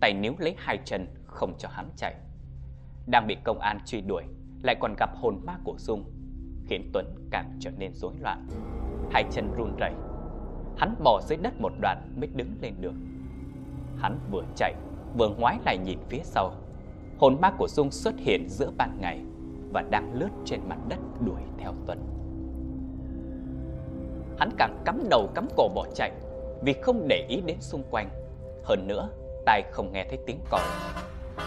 tay 0.00 0.14
níu 0.14 0.34
lấy 0.38 0.54
hai 0.58 0.78
chân 0.84 1.06
không 1.26 1.54
cho 1.58 1.68
hắn 1.68 1.90
chạy. 1.96 2.14
Đang 3.06 3.26
bị 3.26 3.36
công 3.44 3.58
an 3.58 3.78
truy 3.86 4.00
đuổi, 4.00 4.22
lại 4.62 4.76
còn 4.80 4.94
gặp 4.98 5.10
hồn 5.16 5.40
ma 5.46 5.56
của 5.64 5.74
Dung, 5.78 6.04
khiến 6.66 6.90
Tuấn 6.92 7.28
càng 7.30 7.56
trở 7.60 7.70
nên 7.70 7.94
rối 7.94 8.12
loạn. 8.20 8.46
Hai 9.12 9.24
chân 9.32 9.52
run 9.58 9.76
rẩy, 9.80 9.92
hắn 10.78 10.94
bò 11.04 11.20
dưới 11.28 11.38
đất 11.42 11.60
một 11.60 11.72
đoạn 11.80 12.12
mới 12.16 12.28
đứng 12.34 12.54
lên 12.60 12.74
được. 12.80 12.94
Hắn 13.98 14.18
vừa 14.30 14.44
chạy, 14.56 14.74
vừa 15.18 15.28
ngoái 15.28 15.58
lại 15.64 15.78
nhìn 15.78 15.98
phía 16.08 16.20
sau. 16.22 16.52
Hồn 17.18 17.36
ma 17.40 17.50
của 17.58 17.68
Dung 17.68 17.90
xuất 17.90 18.14
hiện 18.18 18.48
giữa 18.48 18.70
ban 18.76 18.98
ngày 19.00 19.20
và 19.72 19.82
đang 19.90 20.14
lướt 20.14 20.28
trên 20.44 20.60
mặt 20.68 20.78
đất 20.88 20.98
đuổi 21.26 21.40
theo 21.58 21.74
Tuấn. 21.86 21.98
Hắn 24.38 24.50
càng 24.58 24.82
cắm 24.84 25.02
đầu 25.10 25.28
cắm 25.34 25.48
cổ 25.56 25.68
bỏ 25.74 25.86
chạy 25.94 26.12
vì 26.62 26.72
không 26.72 27.08
để 27.08 27.26
ý 27.28 27.40
đến 27.46 27.56
xung 27.60 27.82
quanh. 27.90 28.10
Hơn 28.64 28.86
nữa, 28.86 29.08
tai 29.46 29.62
không 29.70 29.92
nghe 29.92 30.06
thấy 30.08 30.18
tiếng 30.26 30.40
còi. 30.50 30.64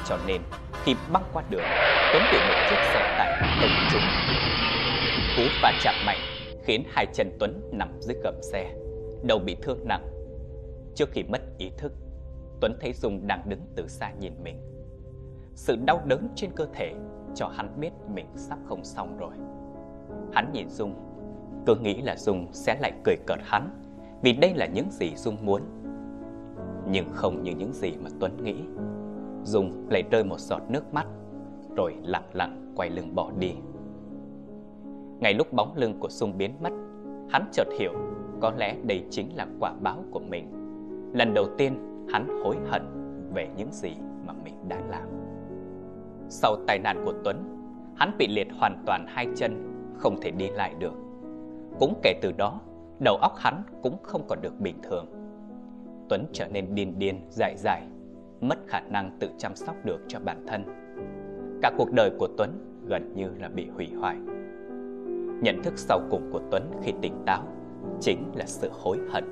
Cho 0.06 0.18
nên, 0.28 0.42
khi 0.84 0.96
băng 1.14 1.24
qua 1.34 1.44
đường, 1.50 1.68
Tuấn 2.12 2.28
bị 2.32 2.42
một 2.48 2.58
chiếc 2.66 2.84
xe 2.84 3.04
tải 3.18 3.34
tông 3.62 3.88
trúng. 3.88 4.02
Cú 5.36 5.44
va 5.62 5.74
chạm 5.84 5.96
mạnh 6.06 6.20
khiến 6.64 6.84
hai 6.88 7.06
chân 7.14 7.32
Tuấn 7.40 7.70
nằm 7.72 7.92
dưới 8.00 8.16
gầm 8.24 8.42
xe, 8.42 8.74
đầu 9.24 9.40
bị 9.40 9.56
thương 9.62 9.88
nặng. 9.88 10.08
Trước 10.96 11.10
khi 11.12 11.24
mất 11.24 11.42
ý 11.58 11.72
thức, 11.78 11.92
Tuấn 12.64 12.78
thấy 12.80 12.94
Dung 12.94 13.28
đang 13.28 13.50
đứng 13.50 13.60
từ 13.76 13.88
xa 13.88 14.12
nhìn 14.20 14.34
mình. 14.44 14.58
Sự 15.56 15.76
đau 15.86 16.02
đớn 16.06 16.28
trên 16.36 16.52
cơ 16.56 16.68
thể 16.74 16.94
cho 17.36 17.48
hắn 17.48 17.80
biết 17.80 17.90
mình 18.14 18.26
sắp 18.36 18.60
không 18.66 18.84
xong 18.84 19.18
rồi. 19.18 19.34
Hắn 20.34 20.52
nhìn 20.54 20.70
Dung, 20.70 20.94
cứ 21.66 21.76
nghĩ 21.76 22.02
là 22.02 22.16
Dung 22.16 22.48
sẽ 22.52 22.78
lại 22.82 22.92
cười 23.04 23.16
cợt 23.28 23.40
hắn 23.44 23.82
vì 24.22 24.34
đây 24.34 24.54
là 24.54 24.66
những 24.66 24.92
gì 24.92 25.16
Dung 25.16 25.46
muốn. 25.46 25.62
Nhưng 26.92 27.06
không 27.12 27.44
như 27.44 27.52
những 27.52 27.74
gì 27.74 27.92
mà 28.04 28.10
Tuấn 28.20 28.44
nghĩ. 28.44 28.56
Dung 29.44 29.88
lại 29.90 30.04
rơi 30.12 30.24
một 30.24 30.40
giọt 30.40 30.62
nước 30.70 30.94
mắt 30.94 31.08
rồi 31.76 31.96
lặng 32.02 32.30
lặng 32.34 32.74
quay 32.76 32.90
lưng 32.90 33.16
bỏ 33.16 33.32
đi. 33.40 33.52
Ngay 35.20 35.34
lúc 35.34 35.54
bóng 35.54 35.78
lưng 35.78 36.00
của 36.00 36.10
Dung 36.10 36.38
biến 36.38 36.56
mất, 36.62 36.72
hắn 37.30 37.50
chợt 37.52 37.68
hiểu 37.80 37.94
có 38.42 38.52
lẽ 38.58 38.76
đây 38.84 39.06
chính 39.10 39.36
là 39.36 39.48
quả 39.60 39.74
báo 39.82 40.04
của 40.12 40.20
mình. 40.20 40.52
Lần 41.14 41.34
đầu 41.34 41.48
tiên 41.58 41.93
hắn 42.10 42.28
hối 42.44 42.56
hận 42.70 42.82
về 43.34 43.50
những 43.58 43.72
gì 43.72 43.92
mà 44.26 44.34
mình 44.44 44.56
đã 44.68 44.82
làm. 44.90 45.08
Sau 46.30 46.56
tai 46.68 46.80
nạn 46.80 47.02
của 47.06 47.14
Tuấn, 47.24 47.38
hắn 47.96 48.16
bị 48.18 48.28
liệt 48.28 48.48
hoàn 48.60 48.84
toàn 48.86 49.06
hai 49.08 49.28
chân, 49.36 49.74
không 49.98 50.22
thể 50.22 50.32
đi 50.32 50.50
lại 50.50 50.76
được. 50.80 50.94
Cũng 51.80 52.00
kể 52.04 52.14
từ 52.22 52.32
đó, 52.32 52.62
đầu 53.00 53.16
óc 53.16 53.34
hắn 53.38 53.64
cũng 53.84 53.98
không 54.04 54.22
còn 54.28 54.42
được 54.42 54.60
bình 54.60 54.76
thường. 54.84 55.06
Tuấn 56.10 56.26
trở 56.34 56.48
nên 56.48 56.76
điên 56.76 57.00
điên, 57.00 57.22
dại 57.30 57.56
dại, 57.58 57.82
mất 58.42 58.58
khả 58.68 58.80
năng 58.80 59.18
tự 59.20 59.30
chăm 59.38 59.56
sóc 59.56 59.76
được 59.84 60.02
cho 60.08 60.20
bản 60.20 60.46
thân. 60.48 60.64
Cả 61.62 61.72
cuộc 61.78 61.92
đời 61.92 62.12
của 62.20 62.28
Tuấn 62.38 62.50
gần 62.86 63.14
như 63.16 63.30
là 63.40 63.50
bị 63.50 63.70
hủy 63.70 63.88
hoại. 64.00 64.18
Nhận 65.42 65.64
thức 65.64 65.74
sau 65.78 66.00
cùng 66.10 66.30
của 66.32 66.42
Tuấn 66.52 66.72
khi 66.82 66.94
tỉnh 67.02 67.24
táo 67.26 67.44
chính 68.02 68.32
là 68.36 68.46
sự 68.46 68.70
hối 68.74 68.98
hận. 69.12 69.24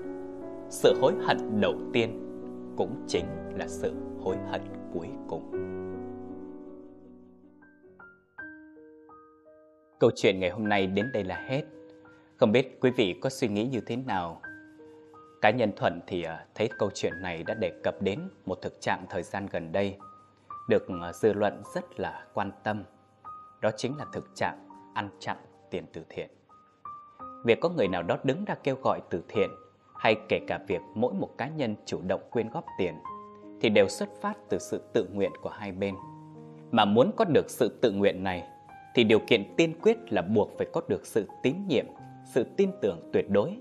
Sự 0.70 0.94
hối 1.02 1.14
hận 1.28 1.62
đầu 1.62 1.74
tiên 1.94 2.31
cũng 2.82 3.06
chính 3.08 3.26
là 3.58 3.67
sự 3.67 3.94
hối 4.24 4.38
hận 4.38 4.62
cuối 4.94 5.08
cùng. 5.28 5.52
Câu 10.00 10.12
chuyện 10.15 10.39
ngày 10.39 10.50
hôm 10.50 10.70
nay 10.70 10.88
đến 10.88 11.12
đây 11.13 11.24
là 11.24 11.46
hết. 11.48 11.63
Không 12.38 12.52
biết 12.52 12.78
quý 12.82 12.91
vị 12.91 13.20
có 13.22 13.30
suy 13.30 13.48
nghĩ 13.48 13.65
như 13.65 13.82
thế 13.82 13.96
nào? 13.96 14.41
Cá 15.41 15.50
nhân 15.50 15.72
Thuận 15.76 16.00
thì 16.08 16.24
à, 16.24 16.46
thấy 16.56 16.70
câu 16.80 16.89
chuyện 16.94 17.13
này 17.22 17.44
đã 17.44 17.54
đề 17.54 17.72
cập 17.84 18.02
đến 18.02 18.20
một 18.46 18.62
thực 18.62 18.82
trạng 18.82 19.06
thời 19.10 19.24
gian 19.24 19.48
gần 19.52 19.72
đây, 19.72 19.98
được 20.70 20.88
à, 21.02 21.13
dư 21.13 21.34
luận 21.34 21.62
rất 21.76 22.00
là 22.00 22.26
quan 22.34 22.52
tâm. 22.63 22.84
Đó 23.62 23.72
chính 23.78 23.98
là 23.98 24.06
thực 24.13 24.36
trạng 24.36 24.67
ăn 24.94 25.10
chặn 25.20 25.38
tiền 25.70 25.86
từ 25.94 26.02
thiện. 26.10 26.30
Việc 27.46 27.60
có 27.62 27.70
người 27.70 27.88
nào 27.88 28.04
đó 28.04 28.17
đứng 28.24 28.46
ra 28.46 28.56
kêu 28.63 28.76
gọi 28.84 29.02
từ 29.10 29.24
thiện 29.28 29.50
hay 30.02 30.16
kể 30.30 30.40
cả 30.48 30.60
việc 30.68 30.82
mỗi 30.96 31.14
một 31.14 31.30
cá 31.38 31.48
nhân 31.48 31.76
chủ 31.86 32.02
động 32.08 32.22
quyên 32.30 32.50
góp 32.50 32.66
tiền 32.78 32.96
thì 33.62 33.70
đều 33.70 33.88
xuất 33.88 34.10
phát 34.22 34.38
từ 34.50 34.58
sự 34.60 34.82
tự 34.94 35.10
nguyện 35.14 35.32
của 35.42 35.50
hai 35.50 35.72
bên. 35.72 35.96
Mà 36.72 36.86
muốn 36.86 37.12
có 37.16 37.26
được 37.26 37.50
sự 37.50 37.80
tự 37.82 37.92
nguyện 37.92 38.24
này 38.24 38.44
thì 38.96 39.04
điều 39.04 39.20
kiện 39.28 39.56
tiên 39.58 39.74
quyết 39.82 40.14
là 40.14 40.22
buộc 40.22 40.52
phải 40.58 40.68
có 40.74 40.82
được 40.88 41.06
sự 41.06 41.28
tín 41.44 41.56
nhiệm, 41.68 41.86
sự 42.26 42.46
tin 42.58 42.72
tưởng 42.82 43.10
tuyệt 43.14 43.30
đối. 43.30 43.58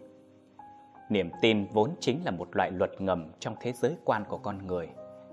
Niềm 1.11 1.31
tin 1.42 1.66
vốn 1.72 1.90
chính 2.00 2.24
là 2.24 2.31
một 2.31 2.57
loại 2.57 2.70
luật 2.70 3.00
ngầm 3.00 3.33
trong 3.38 3.55
thế 3.61 3.72
giới 3.72 3.96
quan 4.05 4.24
của 4.29 4.38
con 4.38 4.66
người 4.66 4.88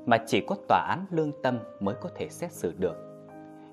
mà 0.05 0.17
chỉ 0.27 0.41
có 0.47 0.55
tòa 0.67 0.85
án 0.89 1.05
lương 1.11 1.31
tâm 1.43 1.59
mới 1.79 1.95
có 2.01 2.09
thể 2.15 2.29
xét 2.29 2.51
xử 2.51 2.73
được. 2.77 2.95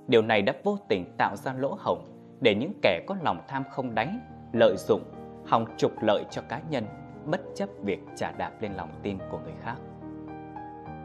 Điều 0.06 0.22
này 0.22 0.42
đã 0.42 0.54
vô 0.64 0.78
tình 0.88 1.14
tạo 1.18 1.36
ra 1.36 1.52
lỗ 1.52 1.76
hổng 1.80 2.04
để 2.40 2.54
những 2.54 2.72
kẻ 2.82 3.04
có 3.06 3.16
lòng 3.22 3.42
tham 3.48 3.64
không 3.70 3.94
đáy 3.94 4.08
lợi 4.52 4.74
dụng, 4.76 5.02
hòng 5.46 5.66
trục 5.76 6.02
lợi 6.02 6.24
cho 6.30 6.42
cá 6.48 6.60
nhân 6.70 6.84
bất 7.26 7.40
chấp 7.54 7.68
việc 7.82 8.00
trả 8.16 8.32
đạp 8.32 8.52
lên 8.60 8.72
lòng 8.74 8.90
tin 9.02 9.18
của 9.30 9.38
người 9.44 9.54
khác. 9.60 9.76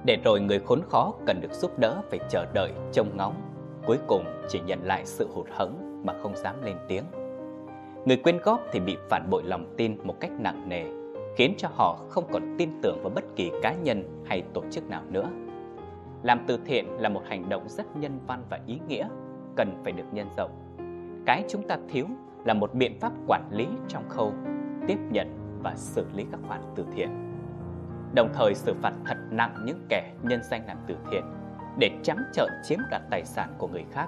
Để 0.05 0.17
rồi 0.23 0.41
người 0.41 0.60
khốn 0.60 0.82
khó 0.89 1.13
cần 1.25 1.41
được 1.41 1.53
giúp 1.53 1.79
đỡ 1.79 2.01
phải 2.10 2.19
chờ 2.29 2.45
đợi, 2.53 2.71
trông 2.91 3.17
ngóng, 3.17 3.36
cuối 3.86 3.97
cùng 4.08 4.23
chỉ 4.47 4.60
nhận 4.60 4.79
lại 4.84 5.05
sự 5.05 5.29
hụt 5.34 5.47
hẫng 5.51 6.03
mà 6.05 6.13
không 6.21 6.36
dám 6.36 6.55
lên 6.63 6.77
tiếng. 6.88 7.03
Người 8.05 8.17
quyên 8.17 8.38
góp 8.38 8.62
thì 8.71 8.79
bị 8.79 8.97
phản 9.10 9.29
bội 9.29 9.43
lòng 9.43 9.73
tin 9.77 9.97
một 10.03 10.15
cách 10.19 10.32
nặng 10.39 10.69
nề, 10.69 10.84
khiến 11.38 11.53
cho 11.58 11.69
họ 11.73 11.99
không 12.10 12.23
còn 12.32 12.55
tin 12.58 12.69
tưởng 12.82 12.99
vào 13.03 13.12
bất 13.15 13.23
kỳ 13.36 13.51
cá 13.62 13.73
nhân 13.73 14.23
hay 14.25 14.43
tổ 14.53 14.63
chức 14.71 14.89
nào 14.89 15.01
nữa. 15.10 15.29
Làm 16.23 16.39
từ 16.47 16.60
thiện 16.65 16.88
là 16.99 17.10
một 17.10 17.21
hành 17.25 17.49
động 17.49 17.63
rất 17.69 17.97
nhân 17.97 18.19
văn 18.27 18.43
và 18.49 18.60
ý 18.65 18.79
nghĩa, 18.88 19.08
cần 19.55 19.82
phải 19.84 19.91
được 19.91 20.03
nhân 20.12 20.27
rộng. 20.38 20.51
Cái 21.25 21.43
chúng 21.47 21.67
ta 21.67 21.77
thiếu 21.89 22.05
là 22.45 22.53
một 22.53 22.73
biện 22.73 22.99
pháp 22.99 23.13
quản 23.27 23.49
lý 23.51 23.67
trong 23.88 24.10
khâu 24.10 24.34
tiếp 24.88 24.97
nhận 25.12 25.38
và 25.63 25.76
xử 25.76 26.06
lý 26.13 26.26
các 26.32 26.39
khoản 26.48 26.62
từ 26.76 26.86
thiện. 26.95 27.10
đồng 28.15 28.30
thời 28.34 28.56
xử 28.56 28.74
phạt 28.82 28.93
thật 29.06 29.17
nặng 29.32 29.56
những 29.65 29.86
kẻ 29.89 30.13
nhân 30.24 30.39
danh 30.43 30.67
làm 30.67 30.78
từ 30.88 30.95
thiện 31.12 31.24
để 31.80 31.91
trắng 32.04 32.24
trợn 32.34 32.50
chiếm 32.63 32.80
đoạt 32.89 33.02
tài 33.10 33.26
sản 33.26 33.56
của 33.58 33.67
người 33.67 33.86
khác. 33.91 34.08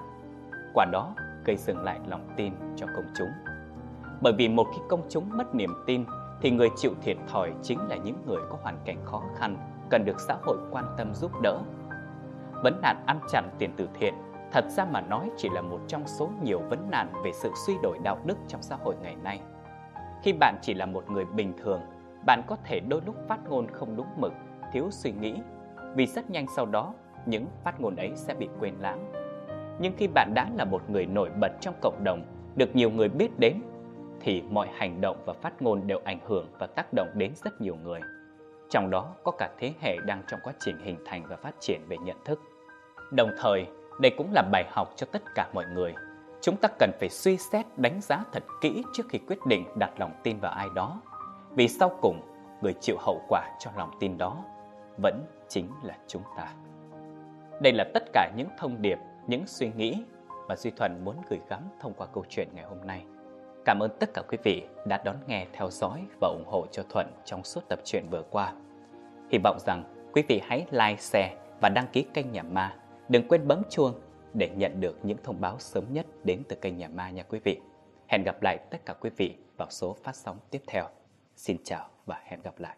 Quả 0.74 0.86
đó 0.92 1.14
gây 1.46 1.58
dừng 1.58 1.84
lại 1.84 2.00
lòng 2.08 2.30
tin 2.38 2.54
cho 2.76 2.88
công 2.96 3.06
chúng. 3.18 3.30
Bởi 4.22 4.34
vì 4.38 4.50
một 4.50 4.68
khi 4.74 4.82
công 4.90 5.02
chúng 5.10 5.30
mất 5.38 5.56
niềm 5.56 5.74
tin 5.88 6.06
thì 6.42 6.52
người 6.52 6.70
chịu 6.76 6.92
thiệt 7.02 7.18
thòi 7.32 7.54
chính 7.64 7.80
là 7.90 7.96
những 7.96 8.24
người 8.28 8.42
có 8.50 8.58
hoàn 8.62 8.78
cảnh 8.86 8.98
khó 9.06 9.24
khăn, 9.38 9.58
cần 9.90 10.06
được 10.06 10.20
xã 10.28 10.36
hội 10.42 10.58
quan 10.72 10.86
tâm 10.98 11.14
giúp 11.14 11.32
đỡ. 11.42 11.60
Vấn 12.64 12.80
nạn 12.82 13.04
ăn 13.06 13.20
chặn 13.32 13.50
tiền 13.58 13.74
từ 13.78 13.90
thiện 13.94 14.14
thật 14.52 14.66
ra 14.70 14.86
mà 14.86 15.02
nói 15.02 15.30
chỉ 15.38 15.50
là 15.50 15.62
một 15.62 15.80
trong 15.88 16.08
số 16.08 16.30
nhiều 16.44 16.60
vấn 16.70 16.90
nạn 16.92 17.14
về 17.24 17.32
sự 17.34 17.52
suy 17.68 17.74
đổi 17.84 17.98
đạo 18.04 18.18
đức 18.26 18.38
trong 18.48 18.62
xã 18.62 18.76
hội 18.76 18.96
ngày 19.02 19.16
nay. 19.16 19.42
Khi 20.24 20.34
bạn 20.34 20.56
chỉ 20.62 20.74
là 20.74 20.86
một 20.86 21.10
người 21.10 21.26
bình 21.26 21.54
thường, 21.58 21.82
bạn 22.26 22.42
có 22.48 22.58
thể 22.64 22.80
đôi 22.80 23.02
lúc 23.06 23.16
phát 23.28 23.40
ngôn 23.50 23.68
không 23.72 23.96
đúng 23.96 24.08
mực, 24.18 24.34
thiếu 24.74 24.88
suy 24.92 25.12
nghĩ, 25.12 25.36
vì 25.96 26.06
rất 26.06 26.30
nhanh 26.30 26.46
sau 26.56 26.66
đó 26.66 26.94
những 27.26 27.46
phát 27.64 27.82
ngôn 27.82 27.96
ấy 27.96 28.12
sẽ 28.16 28.34
bị 28.34 28.50
quên 28.60 28.74
lãng. 28.80 29.12
Nhưng 29.80 29.94
khi 29.98 30.08
bạn 30.08 30.32
đã 30.34 30.50
là 30.56 30.66
một 30.66 30.90
người 30.90 31.06
nổi 31.06 31.30
bật 31.42 31.52
trong 31.62 31.76
cộng 31.82 32.04
đồng, 32.04 32.24
được 32.56 32.76
nhiều 32.76 32.90
người 32.90 33.10
biết 33.10 33.40
đến, 33.40 33.62
thì 34.20 34.42
mọi 34.42 34.68
hành 34.74 35.02
động 35.02 35.18
và 35.26 35.34
phát 35.34 35.62
ngôn 35.62 35.88
đều 35.88 36.02
ảnh 36.04 36.20
hưởng 36.26 36.48
và 36.60 36.68
tác 36.68 36.94
động 36.94 37.08
đến 37.14 37.32
rất 37.36 37.62
nhiều 37.62 37.76
người. 37.84 38.00
Trong 38.70 38.90
đó 38.90 39.16
có 39.24 39.32
cả 39.32 39.50
thế 39.60 39.74
hệ 39.82 39.98
đang 40.06 40.24
trong 40.28 40.40
quá 40.44 40.54
trình 40.60 40.78
hình 40.84 40.98
thành 41.06 41.24
và 41.28 41.36
phát 41.36 41.56
triển 41.60 41.82
về 41.88 41.98
nhận 41.98 42.18
thức. 42.26 42.42
Đồng 43.12 43.30
thời, 43.38 43.66
đây 44.00 44.12
cũng 44.18 44.34
là 44.34 44.44
bài 44.52 44.64
học 44.72 44.94
cho 44.96 45.08
tất 45.12 45.22
cả 45.36 45.50
mọi 45.54 45.66
người. 45.74 45.94
Chúng 46.42 46.58
ta 46.58 46.70
cần 46.80 46.92
phải 47.00 47.10
suy 47.10 47.38
xét 47.38 47.66
đánh 47.78 48.02
giá 48.02 48.24
thật 48.32 48.44
kỹ 48.62 48.84
trước 48.94 49.04
khi 49.10 49.20
quyết 49.28 49.46
định 49.46 49.66
đặt 49.76 50.00
lòng 50.00 50.12
tin 50.24 50.40
vào 50.40 50.52
ai 50.52 50.68
đó. 50.76 51.02
Vì 51.52 51.68
sau 51.68 51.92
cùng, 52.02 52.22
người 52.62 52.74
chịu 52.82 52.98
hậu 53.00 53.22
quả 53.28 53.58
cho 53.60 53.72
lòng 53.78 53.92
tin 54.00 54.18
đó 54.18 54.44
vẫn 54.98 55.26
chính 55.48 55.70
là 55.84 55.98
chúng 56.08 56.24
ta. 56.38 56.54
Đây 57.62 57.74
là 57.74 57.84
tất 57.94 58.04
cả 58.14 58.32
những 58.36 58.48
thông 58.58 58.82
điệp, 58.82 58.98
những 59.28 59.48
suy 59.48 59.72
nghĩ 59.78 60.04
mà 60.48 60.56
Duy 60.56 60.72
Thuần 60.72 61.06
muốn 61.06 61.16
gửi 61.30 61.40
gắm 61.50 61.60
thông 61.80 61.94
qua 61.94 62.08
câu 62.14 62.26
chuyện 62.30 62.48
ngày 62.54 62.66
hôm 62.66 62.78
nay. 62.86 63.06
Cảm 63.66 63.80
ơn 63.80 63.92
tất 64.00 64.10
cả 64.14 64.22
quý 64.30 64.38
vị 64.44 64.64
đã 64.86 65.02
đón 65.06 65.16
nghe, 65.28 65.48
theo 65.54 65.70
dõi 65.70 66.06
và 66.22 66.28
ủng 66.28 66.48
hộ 66.48 66.66
cho 66.72 66.84
Thuận 66.90 67.08
trong 67.26 67.44
suốt 67.44 67.62
tập 67.70 67.80
truyện 67.86 68.06
vừa 68.12 68.24
qua. 68.30 68.54
Hy 69.32 69.38
vọng 69.44 69.58
rằng 69.60 69.84
quý 70.14 70.24
vị 70.28 70.42
hãy 70.44 70.66
like, 70.72 71.02
share 71.02 71.36
và 71.62 71.70
đăng 71.70 71.88
ký 71.88 72.06
kênh 72.14 72.32
Nhà 72.32 72.44
Ma. 72.44 72.76
Đừng 73.10 73.28
quên 73.28 73.48
bấm 73.48 73.62
chuông 73.70 73.94
để 74.34 74.50
nhận 74.50 74.82
được 74.82 75.00
những 75.04 75.18
thông 75.24 75.42
báo 75.42 75.60
sớm 75.60 75.84
nhất 75.94 76.06
đến 76.24 76.44
từ 76.50 76.56
kênh 76.56 76.78
Nhà 76.78 76.88
Ma 76.88 77.10
nha 77.10 77.24
quý 77.24 77.40
vị. 77.44 77.60
Hẹn 78.08 78.24
gặp 78.24 78.42
lại 78.42 78.58
tất 78.70 78.86
cả 78.86 78.94
quý 78.94 79.10
vị 79.18 79.36
vào 79.58 79.68
số 79.72 79.96
phát 80.04 80.16
sóng 80.16 80.38
tiếp 80.50 80.62
theo. 80.68 80.88
Xin 81.36 81.58
chào 81.64 81.90
và 82.06 82.22
hẹn 82.26 82.42
gặp 82.42 82.60
lại. 82.60 82.76